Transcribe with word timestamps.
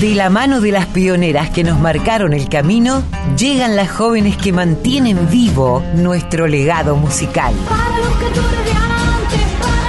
De 0.00 0.14
la 0.14 0.30
mano 0.30 0.60
de 0.60 0.70
las 0.70 0.86
pioneras 0.86 1.50
que 1.50 1.64
nos 1.64 1.80
marcaron 1.80 2.32
el 2.32 2.48
camino, 2.48 3.02
llegan 3.36 3.74
las 3.74 3.90
jóvenes 3.90 4.36
que 4.36 4.52
mantienen 4.52 5.28
vivo 5.28 5.82
nuestro 5.96 6.46
legado 6.46 6.94
musical. 6.94 7.52
Para 7.68 7.98
los 7.98 8.16
cantores 8.16 8.64
de 8.64 8.70
antes, 8.70 9.40
para 9.60 9.88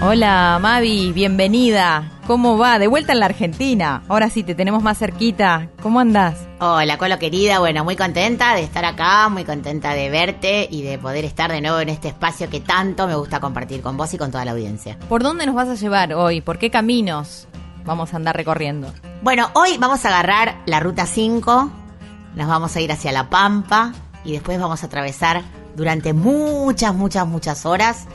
Hola 0.00 0.60
Mavi, 0.62 1.10
bienvenida. 1.12 2.08
¿Cómo 2.28 2.56
va? 2.56 2.78
De 2.78 2.86
vuelta 2.86 3.12
en 3.12 3.18
la 3.18 3.26
Argentina. 3.26 4.04
Ahora 4.06 4.30
sí, 4.30 4.44
te 4.44 4.54
tenemos 4.54 4.80
más 4.80 4.96
cerquita. 4.96 5.70
¿Cómo 5.82 5.98
andás? 5.98 6.38
Hola, 6.60 6.98
Colo 6.98 7.18
querida. 7.18 7.58
Bueno, 7.58 7.82
muy 7.82 7.96
contenta 7.96 8.54
de 8.54 8.62
estar 8.62 8.84
acá, 8.84 9.28
muy 9.28 9.44
contenta 9.44 9.94
de 9.94 10.08
verte 10.08 10.68
y 10.70 10.82
de 10.82 10.98
poder 10.98 11.24
estar 11.24 11.50
de 11.50 11.60
nuevo 11.60 11.80
en 11.80 11.88
este 11.88 12.06
espacio 12.06 12.48
que 12.48 12.60
tanto 12.60 13.08
me 13.08 13.16
gusta 13.16 13.40
compartir 13.40 13.82
con 13.82 13.96
vos 13.96 14.14
y 14.14 14.18
con 14.18 14.30
toda 14.30 14.44
la 14.44 14.52
audiencia. 14.52 14.96
¿Por 15.08 15.24
dónde 15.24 15.46
nos 15.46 15.56
vas 15.56 15.68
a 15.68 15.74
llevar 15.74 16.14
hoy? 16.14 16.42
¿Por 16.42 16.60
qué 16.60 16.70
caminos 16.70 17.48
vamos 17.84 18.12
a 18.12 18.18
andar 18.18 18.36
recorriendo? 18.36 18.92
Bueno, 19.22 19.50
hoy 19.54 19.78
vamos 19.78 20.04
a 20.04 20.08
agarrar 20.10 20.58
la 20.66 20.78
ruta 20.78 21.06
5, 21.06 21.70
nos 22.36 22.46
vamos 22.46 22.76
a 22.76 22.80
ir 22.80 22.92
hacia 22.92 23.10
La 23.10 23.28
Pampa 23.28 23.92
y 24.24 24.30
después 24.30 24.60
vamos 24.60 24.84
a 24.84 24.86
atravesar 24.86 25.42
durante 25.74 26.12
muchas, 26.12 26.94
muchas, 26.94 27.26
muchas 27.26 27.66
horas 27.66 28.06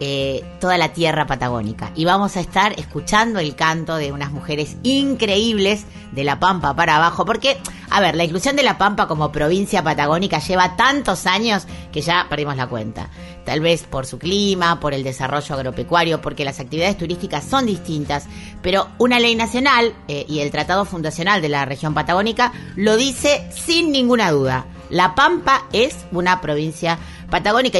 eh, 0.00 0.44
toda 0.60 0.78
la 0.78 0.92
tierra 0.92 1.26
patagónica. 1.26 1.90
Y 1.94 2.04
vamos 2.04 2.36
a 2.36 2.40
estar 2.40 2.78
escuchando 2.78 3.38
el 3.38 3.54
canto 3.54 3.96
de 3.96 4.12
unas 4.12 4.30
mujeres 4.30 4.76
increíbles 4.82 5.84
de 6.12 6.24
La 6.24 6.38
Pampa 6.38 6.74
para 6.74 6.96
abajo, 6.96 7.24
porque, 7.24 7.56
a 7.90 8.00
ver, 8.00 8.14
la 8.14 8.24
inclusión 8.24 8.56
de 8.56 8.62
La 8.62 8.78
Pampa 8.78 9.06
como 9.08 9.32
provincia 9.32 9.82
patagónica 9.82 10.38
lleva 10.38 10.76
tantos 10.76 11.26
años 11.26 11.66
que 11.92 12.00
ya 12.00 12.26
perdimos 12.28 12.56
la 12.56 12.66
cuenta. 12.66 13.08
Tal 13.44 13.60
vez 13.60 13.84
por 13.84 14.06
su 14.06 14.18
clima, 14.18 14.80
por 14.80 14.92
el 14.92 15.04
desarrollo 15.04 15.54
agropecuario, 15.54 16.20
porque 16.20 16.44
las 16.44 16.60
actividades 16.60 16.96
turísticas 16.96 17.44
son 17.44 17.66
distintas, 17.66 18.26
pero 18.62 18.88
una 18.98 19.20
ley 19.20 19.34
nacional 19.34 19.94
eh, 20.08 20.26
y 20.28 20.40
el 20.40 20.50
Tratado 20.50 20.84
Fundacional 20.84 21.42
de 21.42 21.48
la 21.48 21.64
región 21.64 21.94
patagónica 21.94 22.52
lo 22.74 22.96
dice 22.96 23.48
sin 23.50 23.92
ninguna 23.92 24.30
duda. 24.30 24.66
La 24.90 25.14
Pampa 25.14 25.66
es 25.72 25.96
una 26.12 26.40
provincia 26.40 26.94
patagónica 26.94 27.06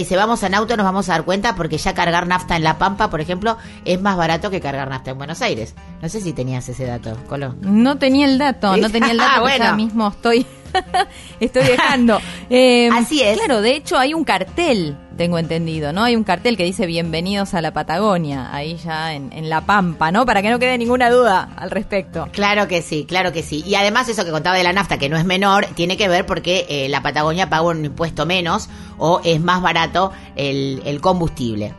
y 0.00 0.04
si 0.04 0.16
vamos 0.16 0.42
en 0.42 0.54
auto 0.54 0.76
nos 0.76 0.84
vamos 0.84 1.08
a 1.08 1.12
dar 1.12 1.24
cuenta 1.24 1.54
porque 1.54 1.78
ya 1.78 1.94
cargar 1.94 2.26
nafta 2.26 2.56
en 2.56 2.64
La 2.64 2.78
Pampa, 2.78 3.10
por 3.10 3.20
ejemplo, 3.20 3.56
es 3.84 4.00
más 4.00 4.16
barato 4.16 4.50
que 4.50 4.60
cargar 4.60 4.88
nafta 4.88 5.12
en 5.12 5.18
Buenos 5.18 5.40
Aires. 5.42 5.74
No 6.02 6.08
sé 6.08 6.20
si 6.20 6.32
tenías 6.32 6.68
ese 6.68 6.84
dato, 6.84 7.16
Colo. 7.28 7.54
No 7.60 7.96
tenía 7.98 8.26
el 8.26 8.38
dato, 8.38 8.76
no 8.76 8.90
tenía 8.90 9.12
el 9.12 9.18
dato. 9.18 9.30
Ah, 9.30 9.34
que 9.36 9.40
bueno. 9.40 9.64
ya 9.64 9.72
mismo 9.74 10.08
estoy, 10.08 10.46
estoy 11.40 11.64
dejando. 11.64 12.20
Eh, 12.50 12.88
Así 12.92 13.22
es. 13.22 13.38
Claro, 13.38 13.60
de 13.60 13.76
hecho 13.76 13.98
hay 13.98 14.14
un 14.14 14.24
cartel, 14.24 14.96
tengo 15.16 15.38
entendido, 15.38 15.92
¿no? 15.92 16.04
Hay 16.04 16.16
un 16.16 16.24
cartel 16.24 16.56
que 16.56 16.64
dice 16.64 16.86
Bienvenidos 16.86 17.54
a 17.54 17.62
la 17.62 17.72
Patagonia, 17.72 18.54
ahí 18.54 18.76
ya 18.76 19.14
en, 19.14 19.32
en 19.32 19.48
La 19.48 19.62
Pampa, 19.62 20.10
¿no? 20.10 20.26
Para 20.26 20.42
que 20.42 20.50
no 20.50 20.58
quede 20.58 20.78
ninguna 20.78 21.10
duda 21.10 21.50
al 21.56 21.70
respecto. 21.70 22.28
Claro 22.32 22.68
que 22.68 22.82
sí, 22.82 23.04
claro 23.06 23.32
que 23.32 23.42
sí. 23.42 23.62
Y 23.66 23.74
además 23.74 24.08
eso 24.08 24.24
que 24.24 24.30
contaba 24.30 24.56
de 24.56 24.64
la 24.64 24.72
nafta, 24.72 24.98
que 24.98 25.08
no 25.08 25.16
es 25.16 25.24
menor, 25.24 25.66
tiene 25.74 25.96
que 25.96 26.08
ver 26.08 26.26
porque 26.26 26.66
eh, 26.68 26.88
la 26.88 27.02
Patagonia 27.02 27.48
paga 27.48 27.62
un 27.62 27.84
impuesto 27.84 28.26
menos 28.26 28.68
o 28.98 29.20
es 29.24 29.40
más 29.40 29.62
barato 29.62 30.12
el, 30.36 30.82
el 30.84 31.00
combustible. 31.00 31.74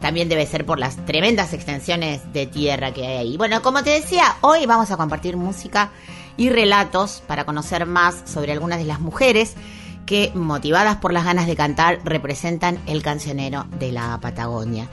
También 0.00 0.28
debe 0.28 0.46
ser 0.46 0.64
por 0.64 0.78
las 0.78 0.96
tremendas 1.04 1.52
extensiones 1.52 2.32
de 2.32 2.46
tierra 2.46 2.92
que 2.92 3.06
hay 3.06 3.16
ahí. 3.16 3.36
Bueno, 3.36 3.62
como 3.62 3.82
te 3.82 3.90
decía, 3.90 4.36
hoy 4.40 4.66
vamos 4.66 4.90
a 4.90 4.96
compartir 4.96 5.36
música 5.36 5.90
y 6.36 6.50
relatos 6.50 7.22
para 7.26 7.44
conocer 7.44 7.86
más 7.86 8.22
sobre 8.24 8.52
algunas 8.52 8.78
de 8.78 8.84
las 8.84 9.00
mujeres 9.00 9.54
que, 10.06 10.32
motivadas 10.34 10.96
por 10.96 11.12
las 11.12 11.24
ganas 11.24 11.46
de 11.46 11.56
cantar, 11.56 12.00
representan 12.04 12.78
el 12.86 13.02
cancionero 13.02 13.66
de 13.78 13.92
la 13.92 14.18
Patagonia. 14.20 14.88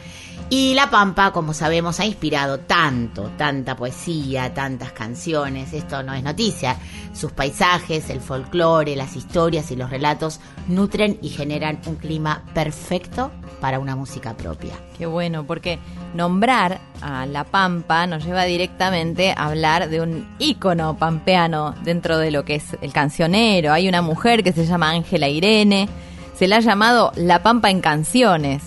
Y 0.54 0.74
La 0.74 0.90
Pampa, 0.90 1.32
como 1.32 1.54
sabemos, 1.54 2.02
ha 2.02 2.06
inspirado 2.06 2.60
tanto, 2.60 3.32
tanta 3.38 3.78
poesía, 3.78 4.54
tantas 4.54 4.92
canciones, 4.92 5.72
esto 5.72 6.04
no 6.04 6.14
es 6.14 6.24
noticia. 6.24 6.76
Sus 7.14 7.32
paisajes, 7.32 8.10
el 8.10 8.20
folclore, 8.20 8.98
las 8.98 9.16
historias 9.16 9.72
y 9.72 9.78
los 9.78 9.90
relatos 9.90 10.42
nutren 10.68 11.18
y 11.22 11.30
generan 11.30 11.80
un 11.86 11.96
clima 11.96 12.44
perfecto 12.54 13.32
para 13.62 13.80
una 13.80 13.96
música 13.96 14.36
propia. 14.36 14.74
Qué 14.98 15.06
bueno, 15.06 15.46
porque 15.46 15.80
nombrar 16.16 16.82
a 17.02 17.26
La 17.26 17.46
Pampa 17.46 18.06
nos 18.06 18.26
lleva 18.26 18.44
directamente 18.44 19.32
a 19.32 19.46
hablar 19.46 19.88
de 19.88 20.02
un 20.02 20.28
ícono 20.38 20.98
pampeano 20.98 21.76
dentro 21.86 22.18
de 22.18 22.30
lo 22.30 22.44
que 22.44 22.56
es 22.56 22.76
el 22.82 22.92
cancionero. 22.92 23.72
Hay 23.72 23.88
una 23.88 24.02
mujer 24.02 24.44
que 24.44 24.52
se 24.52 24.66
llama 24.66 24.90
Ángela 24.90 25.30
Irene, 25.30 25.88
se 26.36 26.50
la 26.50 26.58
ha 26.58 26.60
llamado 26.60 27.14
La 27.16 27.42
Pampa 27.42 27.70
en 27.70 27.80
canciones. 27.80 28.64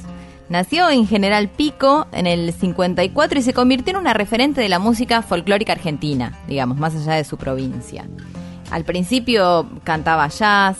Nació 0.48 0.90
en 0.90 1.06
General 1.06 1.48
Pico 1.48 2.06
en 2.12 2.26
el 2.26 2.52
54 2.52 3.38
y 3.38 3.42
se 3.42 3.54
convirtió 3.54 3.92
en 3.92 4.00
una 4.00 4.12
referente 4.12 4.60
de 4.60 4.68
la 4.68 4.78
música 4.78 5.22
folclórica 5.22 5.72
argentina, 5.72 6.38
digamos, 6.46 6.76
más 6.76 6.94
allá 6.94 7.14
de 7.14 7.24
su 7.24 7.38
provincia. 7.38 8.04
Al 8.70 8.84
principio 8.84 9.68
cantaba 9.84 10.28
jazz, 10.28 10.76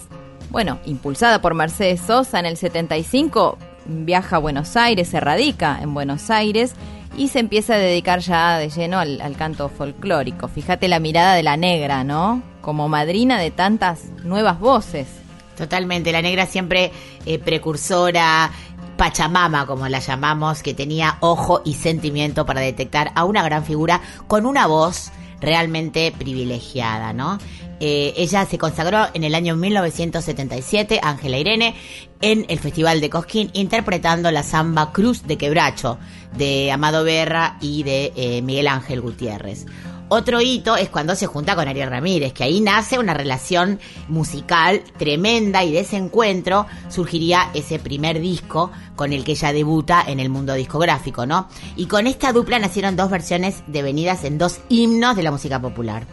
bueno, 0.50 0.78
impulsada 0.84 1.40
por 1.40 1.54
Mercedes 1.54 2.00
Sosa 2.00 2.38
en 2.38 2.46
el 2.46 2.56
75, 2.56 3.56
viaja 3.86 4.36
a 4.36 4.38
Buenos 4.38 4.76
Aires, 4.76 5.08
se 5.08 5.20
radica 5.20 5.78
en 5.80 5.94
Buenos 5.94 6.30
Aires 6.30 6.74
y 7.16 7.28
se 7.28 7.38
empieza 7.38 7.74
a 7.74 7.78
dedicar 7.78 8.20
ya 8.20 8.58
de 8.58 8.68
lleno 8.68 8.98
al, 8.98 9.36
canto 9.36 9.68
folclórico. 9.68 10.48
Fíjate 10.48 10.88
la 10.88 10.98
mirada 10.98 11.34
de 11.34 11.42
la 11.42 11.56
negra, 11.56 12.04
¿no? 12.04 12.42
Como 12.60 12.88
madrina 12.88 13.38
de 13.38 13.50
tantas 13.50 14.04
nuevas 14.24 14.58
voces. 14.58 15.08
Totalmente, 15.56 16.10
la 16.10 16.22
negra 16.22 16.46
siempre 16.46 16.90
eh, 17.26 17.38
precursora, 17.38 18.50
Pachamama, 18.96 19.66
como 19.66 19.88
la 19.88 19.98
llamamos, 19.98 20.62
que 20.62 20.74
tenía 20.74 21.18
ojo 21.20 21.62
y 21.64 21.74
sentimiento 21.74 22.46
para 22.46 22.60
detectar 22.60 23.12
a 23.14 23.24
una 23.24 23.42
gran 23.42 23.64
figura 23.64 24.00
con 24.26 24.46
una 24.46 24.66
voz 24.66 25.10
realmente 25.40 26.12
privilegiada, 26.16 27.12
¿no? 27.12 27.38
Eh, 27.80 28.14
ella 28.16 28.46
se 28.46 28.56
consagró 28.56 29.08
en 29.14 29.24
el 29.24 29.34
año 29.34 29.56
1977, 29.56 31.00
Ángela 31.02 31.38
Irene, 31.38 31.74
en 32.20 32.46
el 32.48 32.58
Festival 32.58 33.00
de 33.00 33.10
Cosquín, 33.10 33.50
interpretando 33.52 34.30
la 34.30 34.42
samba 34.42 34.92
Cruz 34.92 35.26
de 35.26 35.36
Quebracho, 35.36 35.98
de 36.36 36.72
Amado 36.72 37.04
Berra 37.04 37.58
y 37.60 37.82
de 37.82 38.12
eh, 38.16 38.42
Miguel 38.42 38.68
Ángel 38.68 39.00
Gutiérrez. 39.00 39.66
Otro 40.08 40.40
hito 40.40 40.76
es 40.76 40.90
cuando 40.90 41.14
se 41.14 41.26
junta 41.26 41.56
con 41.56 41.66
Ariel 41.66 41.88
Ramírez, 41.88 42.32
que 42.34 42.44
ahí 42.44 42.60
nace 42.60 42.98
una 42.98 43.14
relación 43.14 43.80
musical 44.08 44.82
tremenda 44.98 45.64
y 45.64 45.72
de 45.72 45.80
ese 45.80 45.96
encuentro 45.96 46.66
surgiría 46.88 47.50
ese 47.54 47.78
primer 47.78 48.20
disco 48.20 48.70
con 48.96 49.12
el 49.12 49.24
que 49.24 49.32
ella 49.32 49.52
debuta 49.52 50.04
en 50.06 50.20
el 50.20 50.28
mundo 50.28 50.54
discográfico, 50.54 51.24
¿no? 51.24 51.48
Y 51.74 51.86
con 51.86 52.06
esta 52.06 52.32
dupla 52.32 52.58
nacieron 52.58 52.96
dos 52.96 53.10
versiones 53.10 53.62
devenidas 53.66 54.24
en 54.24 54.36
dos 54.36 54.60
himnos 54.68 55.16
de 55.16 55.22
la 55.22 55.30
música 55.30 55.60
popular. 55.60 56.06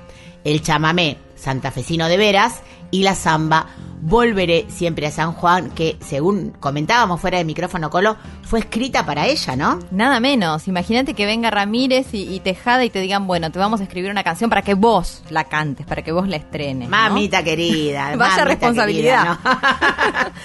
El 0.43 0.61
chamamé 0.61 1.17
santafesino 1.35 2.07
de 2.07 2.17
veras 2.17 2.61
y 2.91 3.03
la 3.03 3.15
samba 3.15 3.67
Volveré 4.03 4.65
siempre 4.67 5.05
a 5.05 5.11
San 5.11 5.31
Juan, 5.33 5.69
que 5.69 5.95
según 5.99 6.53
comentábamos 6.59 7.21
fuera 7.21 7.37
de 7.37 7.45
micrófono 7.45 7.91
Colo, 7.91 8.17
fue 8.41 8.59
escrita 8.61 9.05
para 9.05 9.27
ella, 9.27 9.55
¿no? 9.55 9.77
Nada 9.91 10.19
menos. 10.19 10.67
Imagínate 10.67 11.13
que 11.13 11.27
venga 11.27 11.51
Ramírez 11.51 12.11
y, 12.15 12.23
y 12.23 12.39
Tejada 12.39 12.83
y 12.83 12.89
te 12.89 12.99
digan, 12.99 13.27
bueno, 13.27 13.51
te 13.51 13.59
vamos 13.59 13.79
a 13.79 13.83
escribir 13.83 14.09
una 14.09 14.23
canción 14.23 14.49
para 14.49 14.63
que 14.63 14.73
vos 14.73 15.21
la 15.29 15.43
cantes, 15.43 15.85
para 15.85 16.01
que 16.01 16.11
vos 16.11 16.27
la 16.27 16.37
estrenes. 16.37 16.89
¿no? 16.89 16.97
Mamita 16.97 17.43
querida. 17.43 18.05
Vaya 18.17 18.37
mamita 18.37 18.45
responsabilidad. 18.45 19.37
querida, 19.37 20.23
¿no? 20.25 20.31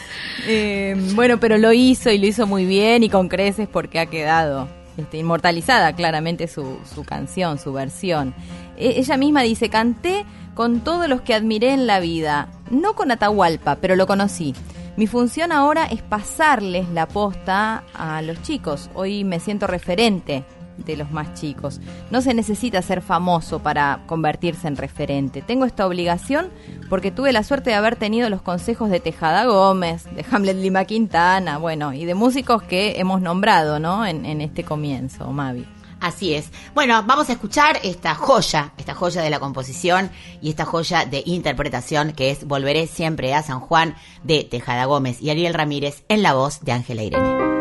Eh, 0.49 0.95
bueno, 1.15 1.41
pero 1.41 1.59
lo 1.59 1.73
hizo 1.73 2.09
y 2.11 2.19
lo 2.19 2.27
hizo 2.27 2.47
muy 2.47 2.67
bien 2.67 3.03
y 3.03 3.09
con 3.09 3.27
creces 3.29 3.67
porque 3.67 3.99
ha 3.99 4.07
quedado 4.07 4.69
este, 4.97 5.19
inmortalizada 5.19 5.95
claramente 5.95 6.47
su, 6.47 6.79
su 6.95 7.03
canción, 7.03 7.59
su 7.59 7.73
versión. 7.73 8.33
E- 8.77 9.01
ella 9.01 9.17
misma 9.17 9.43
dice, 9.43 9.69
canté 9.71 10.25
con 10.57 10.81
todos 10.81 11.07
los 11.07 11.21
que 11.21 11.35
admiré 11.35 11.75
en 11.75 11.87
la 11.87 12.01
vida, 12.01 12.49
no 12.71 12.95
con 12.95 13.11
Atahualpa, 13.11 13.77
pero 13.77 13.95
lo 13.95 14.07
conocí. 14.07 14.55
Mi 14.97 15.07
función 15.07 15.53
ahora 15.53 15.85
es 15.85 16.01
pasarles 16.01 16.89
la 16.89 17.07
posta 17.07 17.85
a 17.93 18.23
los 18.23 18.41
chicos. 18.41 18.89
Hoy 18.95 19.23
me 19.23 19.39
siento 19.39 19.67
referente 19.67 20.45
de 20.79 20.97
los 20.97 21.11
más 21.11 21.35
chicos. 21.35 21.79
No 22.11 22.23
se 22.23 22.33
necesita 22.33 22.81
ser 22.81 23.03
famoso 23.03 23.59
para 23.59 24.01
convertirse 24.07 24.67
en 24.67 24.77
referente. 24.77 25.43
Tengo 25.43 25.67
esta 25.67 25.87
obligación 25.87 26.49
porque 26.89 27.11
tuve 27.11 27.35
la 27.35 27.43
suerte 27.43 27.69
de 27.69 27.77
haber 27.77 27.97
tenido 27.97 28.31
los 28.31 28.41
consejos 28.41 28.89
de 28.89 29.01
Tejada 29.01 29.45
Gómez, 29.45 30.05
de 30.15 30.25
Hamlet 30.31 30.57
Lima 30.57 30.87
Quintana, 30.87 31.59
bueno, 31.59 31.93
y 31.93 32.07
de 32.07 32.15
músicos 32.15 32.63
que 32.63 32.99
hemos 32.99 33.21
nombrado, 33.21 33.79
¿no? 33.79 34.07
En, 34.07 34.25
en 34.25 34.41
este 34.41 34.65
comienzo, 34.65 35.31
Mavi. 35.31 35.76
Así 36.01 36.35
es. 36.35 36.51
Bueno, 36.75 37.03
vamos 37.05 37.29
a 37.29 37.33
escuchar 37.33 37.81
esta 37.83 38.15
joya, 38.15 38.73
esta 38.77 38.95
joya 38.95 39.23
de 39.23 39.31
la 39.31 39.41
composición 39.41 40.11
y 40.43 40.51
esta 40.51 40.65
joya 40.65 41.07
de 41.07 41.23
interpretación 41.25 42.13
que 42.13 42.31
es 42.31 42.47
Volveré 42.47 42.87
siempre 42.87 43.35
a 43.35 43.43
San 43.43 43.61
Juan 43.61 43.97
de 44.23 44.45
Tejada 44.45 44.85
Gómez 44.85 45.23
y 45.23 45.31
Ariel 45.31 45.55
Ramírez 45.55 46.05
en 46.09 46.23
la 46.23 46.35
voz 46.35 46.61
de 46.61 46.73
Ángela 46.73 47.03
Irene. 47.03 47.56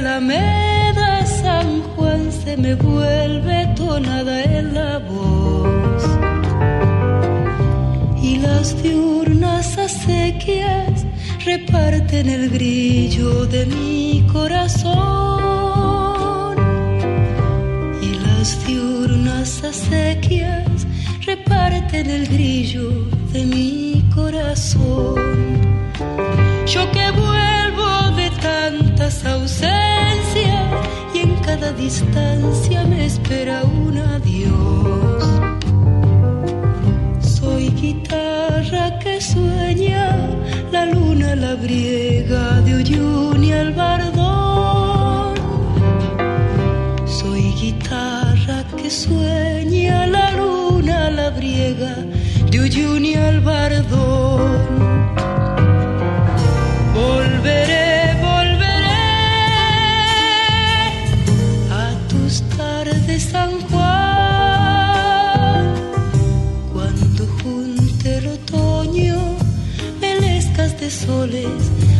Alameda, 0.00 1.26
San 1.26 1.82
Juan 1.94 2.32
se 2.32 2.56
me 2.56 2.74
vuelve 2.74 3.66
tonada 3.76 4.44
en 4.44 4.72
la 4.72 4.96
voz. 4.98 6.02
Y 8.22 8.38
las 8.38 8.82
diurnas 8.82 9.76
acequias 9.76 11.04
reparten 11.44 12.30
el 12.30 12.48
grillo 12.48 13.44
de 13.44 13.66
mi 13.66 14.26
corazón. 14.32 14.96
Y 18.00 18.14
las 18.24 18.66
diurnas 18.66 19.62
acequias 19.62 20.86
reparten 21.26 22.08
el 22.08 22.26
grillo 22.26 22.88
de 23.34 23.44
mi 23.44 24.02
corazón. 24.14 25.16
Yo 26.66 26.90
que 26.90 27.10
vuelvo 27.10 28.16
de 28.16 28.30
tantas 28.40 29.26
ausencias 29.26 29.89
cada 31.70 31.72
distancia 31.72 32.84
me 32.84 33.06
espera 33.06 33.62
un 33.64 33.98
adiós. 33.98 35.24
Soy 37.20 37.70
guitarra 37.70 38.98
que 38.98 39.20
sueña 39.20 40.16
la 40.72 40.86
luna 40.86 41.36
labriega 41.36 42.60
de 42.62 42.76
Uyuni 42.76 43.52
al 43.52 43.72
bardón. 43.74 45.34
Soy 47.06 47.42
guitarra 47.60 48.64
que 48.76 48.90
sueña 48.90 50.06
la 50.06 50.30
luna 50.32 51.10
labriega 51.10 51.94
de 52.50 52.60
Uyuni 52.60 53.14
al 53.14 53.40
bardón. 53.40 55.10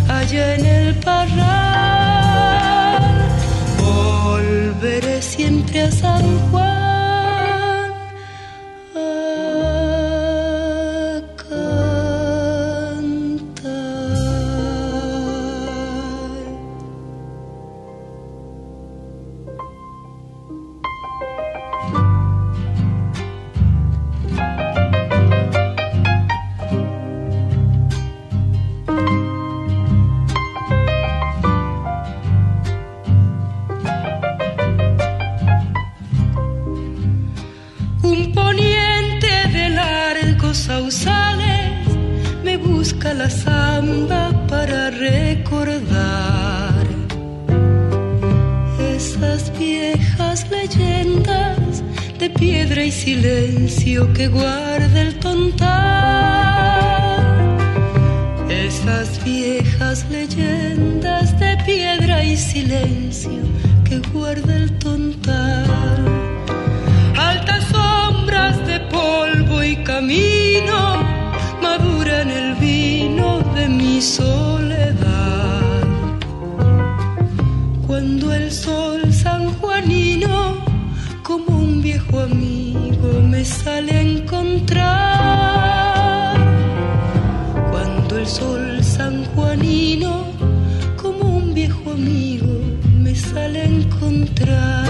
Allá 0.09 0.55
en 0.57 0.67
el 0.67 0.95
parral. 0.97 1.41
Volveré 3.79 5.23
siempre 5.23 5.83
a 5.83 5.91
San 5.91 6.50
viejas 50.01 50.49
leyendas 50.51 51.83
de 52.19 52.31
piedra 52.31 52.85
y 52.85 52.91
silencio 52.91 54.13
que 54.15 54.29
guarda 54.29 55.01
el 55.01 55.19
tontal. 55.19 55.69
Esas 58.49 59.23
viejas 59.25 60.07
leyendas 60.11 61.39
de 61.39 61.57
piedra 61.67 62.25
y 62.25 62.37
silencio 62.37 63.43
que 63.85 63.99
guarda 64.13 64.57
el 64.57 64.79
tontal 64.79 65.67
altas 67.17 67.65
sombras 67.65 68.57
de 68.67 68.81
polvo 68.97 69.63
y 69.63 69.77
camino 69.85 70.79
maduran 71.63 72.31
el 72.31 72.55
vino 72.55 73.41
de 73.55 73.69
mi 73.69 74.01
soledad. 74.01 75.61
Cuando 77.87 78.33
el 78.33 78.51
sol 78.51 79.00
sale 83.51 83.93
a 83.93 84.01
encontrar. 84.01 84.87
Cuando 87.71 88.19
el 88.19 88.27
sol 88.27 88.83
sanjuanino, 88.83 90.25
como 90.97 91.37
un 91.39 91.55
viejo 91.55 91.91
amigo, 91.91 92.53
me 92.99 93.15
sale 93.15 93.61
a 93.61 93.65
encontrar. 93.65 94.90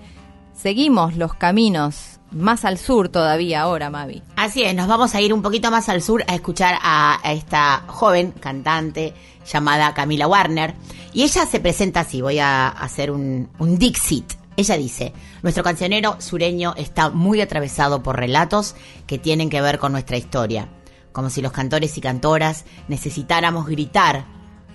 Seguimos 0.55 1.17
los 1.17 1.35
caminos 1.35 2.21
más 2.31 2.65
al 2.65 2.79
sur 2.79 3.09
todavía 3.09 3.63
ahora, 3.63 3.91
Mavi. 3.91 4.23
Así 4.37 4.63
es, 4.63 4.77
nos 4.77 4.87
vamos 4.87 5.13
a 5.17 5.21
ir 5.21 5.35
un 5.35 5.43
poquito 5.43 5.73
más 5.73 5.89
al 5.89 6.03
sur 6.03 6.23
a 6.29 6.37
escuchar 6.37 6.79
a, 6.81 7.19
esta 7.25 7.83
joven 7.89 8.31
cantante 8.31 9.13
llamada 9.53 9.93
Camila 9.93 10.29
Warner. 10.29 10.77
Y 11.13 11.25
ella 11.25 11.47
se 11.47 11.59
presenta 11.59 11.99
así, 11.99 12.23
voy 12.23 12.39
a 12.39 12.69
hacer 12.69 13.11
un, 13.11 13.49
un 13.59 13.77
Dixit. 13.77 14.41
Ella 14.57 14.77
dice, 14.77 15.13
nuestro 15.43 15.65
cancionero 15.65 16.17
sureño 16.21 16.75
está 16.77 17.09
muy 17.09 17.41
atravesado 17.41 18.03
por 18.03 18.19
relatos 18.19 18.75
que 19.07 19.19
tienen 19.19 19.49
que 19.49 19.63
ver 19.63 19.79
con 19.79 19.93
nuestra 19.93 20.19
historia, 20.19 20.69
como 21.13 21.31
si 21.31 21.41
los 21.41 21.53
cantores 21.53 21.97
y 21.97 22.01
cantoras 22.03 22.65
necesitáramos 22.89 23.67
gritar 23.67 24.27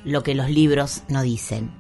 lo 0.04 0.24
que 0.24 0.34
los 0.34 0.50
libros 0.50 1.04
no 1.10 1.22
dicen. 1.22 1.72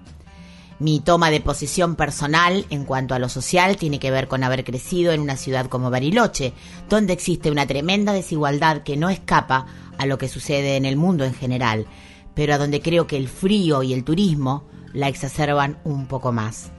Mi 0.79 0.99
toma 0.99 1.31
de 1.31 1.41
posición 1.41 1.95
personal 1.95 2.67
en 2.69 2.85
cuanto 2.85 3.15
a 3.15 3.19
lo 3.19 3.29
social 3.29 3.77
tiene 3.77 3.97
que 3.97 4.11
ver 4.11 4.27
con 4.27 4.43
haber 4.43 4.63
crecido 4.63 5.11
en 5.11 5.21
una 5.21 5.35
ciudad 5.35 5.65
como 5.65 5.89
Bariloche, 5.89 6.53
donde 6.87 7.13
existe 7.13 7.49
una 7.49 7.65
tremenda 7.65 8.13
desigualdad 8.13 8.83
que 8.83 8.95
no 8.95 9.09
escapa 9.09 9.65
a 9.97 10.05
lo 10.05 10.19
que 10.19 10.29
sucede 10.29 10.75
en 10.75 10.85
el 10.85 10.95
mundo 10.95 11.25
en 11.25 11.33
general, 11.33 11.87
pero 12.35 12.53
a 12.53 12.57
donde 12.59 12.83
creo 12.83 13.07
que 13.07 13.17
el 13.17 13.27
frío 13.27 13.81
y 13.81 13.93
el 13.93 14.03
turismo 14.03 14.65
la 14.93 15.07
exacerban 15.07 15.79
un 15.83 16.05
poco 16.05 16.31
más. 16.31 16.71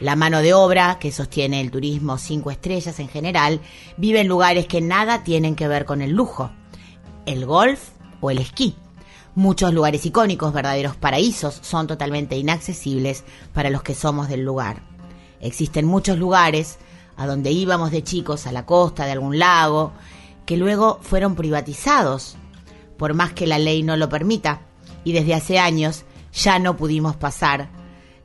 La 0.00 0.16
mano 0.16 0.40
de 0.40 0.54
obra 0.54 0.98
que 0.98 1.12
sostiene 1.12 1.60
el 1.60 1.70
turismo 1.70 2.18
cinco 2.18 2.50
estrellas 2.50 2.98
en 2.98 3.08
general 3.08 3.60
vive 3.96 4.20
en 4.20 4.28
lugares 4.28 4.66
que 4.66 4.80
nada 4.80 5.22
tienen 5.22 5.54
que 5.54 5.68
ver 5.68 5.84
con 5.84 6.02
el 6.02 6.10
lujo, 6.10 6.50
el 7.26 7.46
golf 7.46 7.90
o 8.20 8.30
el 8.30 8.38
esquí. 8.38 8.74
Muchos 9.36 9.72
lugares 9.72 10.04
icónicos, 10.04 10.52
verdaderos 10.52 10.96
paraísos, 10.96 11.58
son 11.62 11.86
totalmente 11.86 12.36
inaccesibles 12.36 13.24
para 13.52 13.70
los 13.70 13.82
que 13.82 13.94
somos 13.94 14.28
del 14.28 14.44
lugar. 14.44 14.82
Existen 15.40 15.86
muchos 15.86 16.18
lugares 16.18 16.78
a 17.16 17.26
donde 17.26 17.52
íbamos 17.52 17.92
de 17.92 18.02
chicos 18.02 18.48
a 18.48 18.52
la 18.52 18.66
costa 18.66 19.06
de 19.06 19.12
algún 19.12 19.38
lago, 19.38 19.92
que 20.44 20.56
luego 20.56 20.98
fueron 21.02 21.36
privatizados, 21.36 22.36
por 22.96 23.14
más 23.14 23.32
que 23.32 23.46
la 23.46 23.58
ley 23.58 23.82
no 23.84 23.96
lo 23.96 24.08
permita, 24.08 24.62
y 25.04 25.12
desde 25.12 25.34
hace 25.34 25.58
años 25.58 26.04
ya 26.32 26.58
no 26.58 26.76
pudimos 26.76 27.14
pasar 27.14 27.83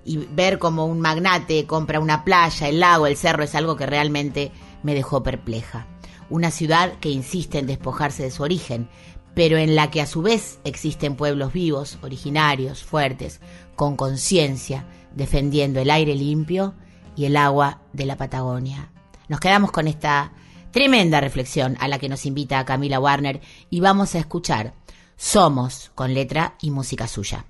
y 0.09 0.17
ver 0.17 0.57
como 0.57 0.87
un 0.87 1.01
magnate 1.01 1.67
compra 1.67 1.99
una 1.99 2.23
playa, 2.23 2.67
el 2.67 2.79
lago, 2.79 3.05
el 3.05 3.15
cerro, 3.15 3.43
es 3.43 3.53
algo 3.53 3.75
que 3.75 3.85
realmente 3.85 4.51
me 4.81 4.95
dejó 4.95 5.21
perpleja. 5.21 5.85
Una 6.31 6.49
ciudad 6.49 6.93
que 6.99 7.11
insiste 7.11 7.59
en 7.59 7.67
despojarse 7.67 8.23
de 8.23 8.31
su 8.31 8.41
origen, 8.41 8.89
pero 9.35 9.59
en 9.59 9.75
la 9.75 9.91
que 9.91 10.01
a 10.01 10.07
su 10.07 10.23
vez 10.23 10.61
existen 10.63 11.15
pueblos 11.15 11.53
vivos, 11.53 11.99
originarios, 12.01 12.83
fuertes, 12.83 13.39
con 13.75 13.95
conciencia, 13.95 14.87
defendiendo 15.13 15.79
el 15.79 15.91
aire 15.91 16.15
limpio 16.15 16.73
y 17.15 17.25
el 17.25 17.37
agua 17.37 17.83
de 17.93 18.07
la 18.07 18.17
Patagonia. 18.17 18.91
Nos 19.27 19.39
quedamos 19.39 19.71
con 19.71 19.87
esta 19.87 20.33
tremenda 20.71 21.21
reflexión 21.21 21.77
a 21.79 21.87
la 21.87 21.99
que 21.99 22.09
nos 22.09 22.25
invita 22.25 22.65
Camila 22.65 22.99
Warner 22.99 23.41
y 23.69 23.79
vamos 23.79 24.15
a 24.15 24.19
escuchar 24.19 24.73
Somos 25.17 25.91
con 25.93 26.15
letra 26.15 26.55
y 26.61 26.71
música 26.71 27.07
suya. 27.07 27.45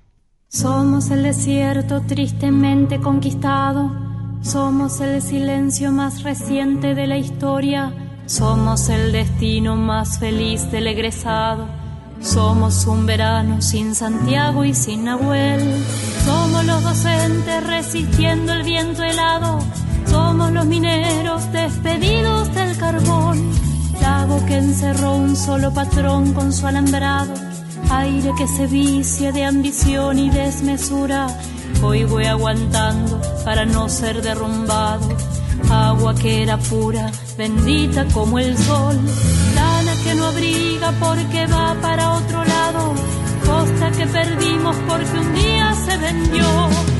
Somos 0.52 1.12
el 1.12 1.22
desierto 1.22 2.00
tristemente 2.00 2.98
conquistado, 2.98 3.88
somos 4.42 5.00
el 5.00 5.22
silencio 5.22 5.92
más 5.92 6.24
reciente 6.24 6.96
de 6.96 7.06
la 7.06 7.18
historia, 7.18 7.94
somos 8.26 8.88
el 8.88 9.12
destino 9.12 9.76
más 9.76 10.18
feliz 10.18 10.68
del 10.72 10.88
egresado, 10.88 11.68
somos 12.20 12.84
un 12.88 13.06
verano 13.06 13.62
sin 13.62 13.94
Santiago 13.94 14.64
y 14.64 14.74
sin 14.74 15.04
Nahuel, 15.04 15.84
somos 16.24 16.64
los 16.64 16.82
docentes 16.82 17.64
resistiendo 17.68 18.52
el 18.52 18.64
viento 18.64 19.04
helado, 19.04 19.60
somos 20.06 20.50
los 20.50 20.66
mineros 20.66 21.52
despedidos 21.52 22.52
del 22.56 22.76
carbón, 22.76 23.52
lago 24.02 24.44
que 24.46 24.56
encerró 24.56 25.14
un 25.14 25.36
solo 25.36 25.72
patrón 25.72 26.34
con 26.34 26.52
su 26.52 26.66
alambrado 26.66 27.49
aire 27.88 28.30
que 28.36 28.46
se 28.46 28.66
vicia 28.66 29.32
de 29.32 29.44
ambición 29.44 30.18
y 30.18 30.30
desmesura. 30.30 31.26
Hoy 31.82 32.04
voy 32.04 32.26
aguantando 32.26 33.20
para 33.44 33.64
no 33.64 33.88
ser 33.88 34.22
derrumbado. 34.22 35.08
Agua 35.70 36.14
que 36.14 36.42
era 36.42 36.58
pura, 36.58 37.10
bendita 37.38 38.04
como 38.12 38.38
el 38.38 38.56
sol. 38.58 38.96
Lana 39.54 39.94
que 40.04 40.14
no 40.14 40.26
abriga 40.26 40.92
porque 41.00 41.46
va 41.46 41.74
para 41.80 42.12
otro 42.12 42.44
lado. 42.44 42.94
Costa 43.46 43.90
que 43.92 44.06
perdimos 44.06 44.76
porque 44.88 45.18
un 45.18 45.34
día 45.34 45.74
se 45.86 45.96
vendió. 45.96 46.99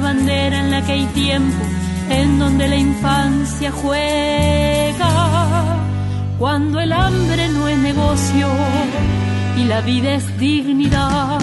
Bandera 0.00 0.60
en 0.60 0.70
la 0.70 0.82
que 0.84 0.92
hay 0.92 1.06
tiempo, 1.06 1.64
en 2.10 2.38
donde 2.38 2.68
la 2.68 2.76
infancia 2.76 3.70
juega. 3.70 5.08
Cuando 6.38 6.80
el 6.80 6.92
hambre 6.92 7.48
no 7.48 7.68
es 7.68 7.78
negocio 7.78 8.48
y 9.56 9.64
la 9.64 9.80
vida 9.80 10.14
es 10.14 10.38
dignidad. 10.38 11.40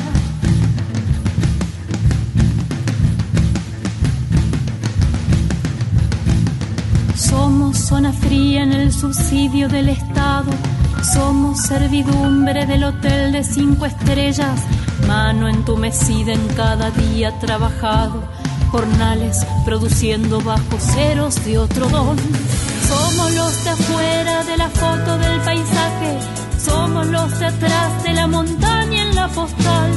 Somos 7.15 7.77
zona 7.77 8.13
fría 8.13 8.63
en 8.63 8.71
el 8.71 8.93
subsidio 8.93 9.67
del 9.67 9.89
Estado. 9.89 10.51
Somos 11.03 11.61
servidumbre 11.61 12.65
del 12.65 12.85
hotel 12.85 13.33
de 13.33 13.43
cinco 13.43 13.85
estrellas. 13.85 14.61
Mano 15.07 15.47
entumecida 15.49 16.33
en 16.33 16.47
cada 16.55 16.89
día 16.91 17.37
trabajado. 17.39 18.23
Jornales 18.75 19.47
produciendo 19.63 20.41
bajo 20.41 20.77
ceros 20.77 21.45
de 21.45 21.57
otro 21.57 21.87
don. 21.87 22.17
Somos 22.89 23.31
los 23.33 23.63
de 23.63 23.69
afuera 23.69 24.43
de 24.43 24.57
la 24.57 24.67
foto 24.67 25.17
del 25.17 25.39
paisaje. 25.39 26.19
Somos 26.59 27.07
los 27.07 27.39
de 27.39 27.45
atrás 27.45 28.03
de 28.03 28.11
la 28.11 28.27
montaña 28.27 29.03
en 29.03 29.15
la 29.15 29.29
postal. 29.29 29.91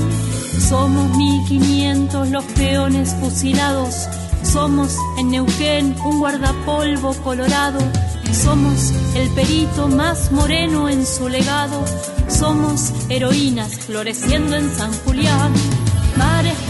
Somos 0.68 1.11
1500 1.16 2.28
los 2.28 2.44
peones 2.44 3.16
fusilados. 3.16 4.06
Somos 4.44 4.94
en 5.18 5.30
Neuquén 5.30 5.97
un 6.04 6.20
guardapolvo 6.20 7.14
colorado. 7.25 7.80
Somos 8.32 8.92
el 9.16 9.28
perito 9.30 9.88
más 9.88 10.30
moreno 10.30 10.88
en 10.88 11.04
su 11.04 11.28
legado. 11.28 11.85
Somos 12.28 12.92
heroínas 13.08 13.73
floreciendo 13.80 14.54
en 14.54 14.70
San 14.73 14.92
Julián. 15.04 15.52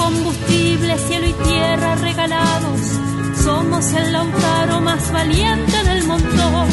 Combustible, 0.08 0.96
cielo 0.96 1.26
y 1.26 1.34
tierra 1.34 1.94
regalados. 1.96 2.80
Somos 3.44 3.92
el 3.92 4.10
lautaro 4.10 4.80
más 4.80 5.12
valiente 5.12 5.84
del 5.84 6.04
montón. 6.04 6.68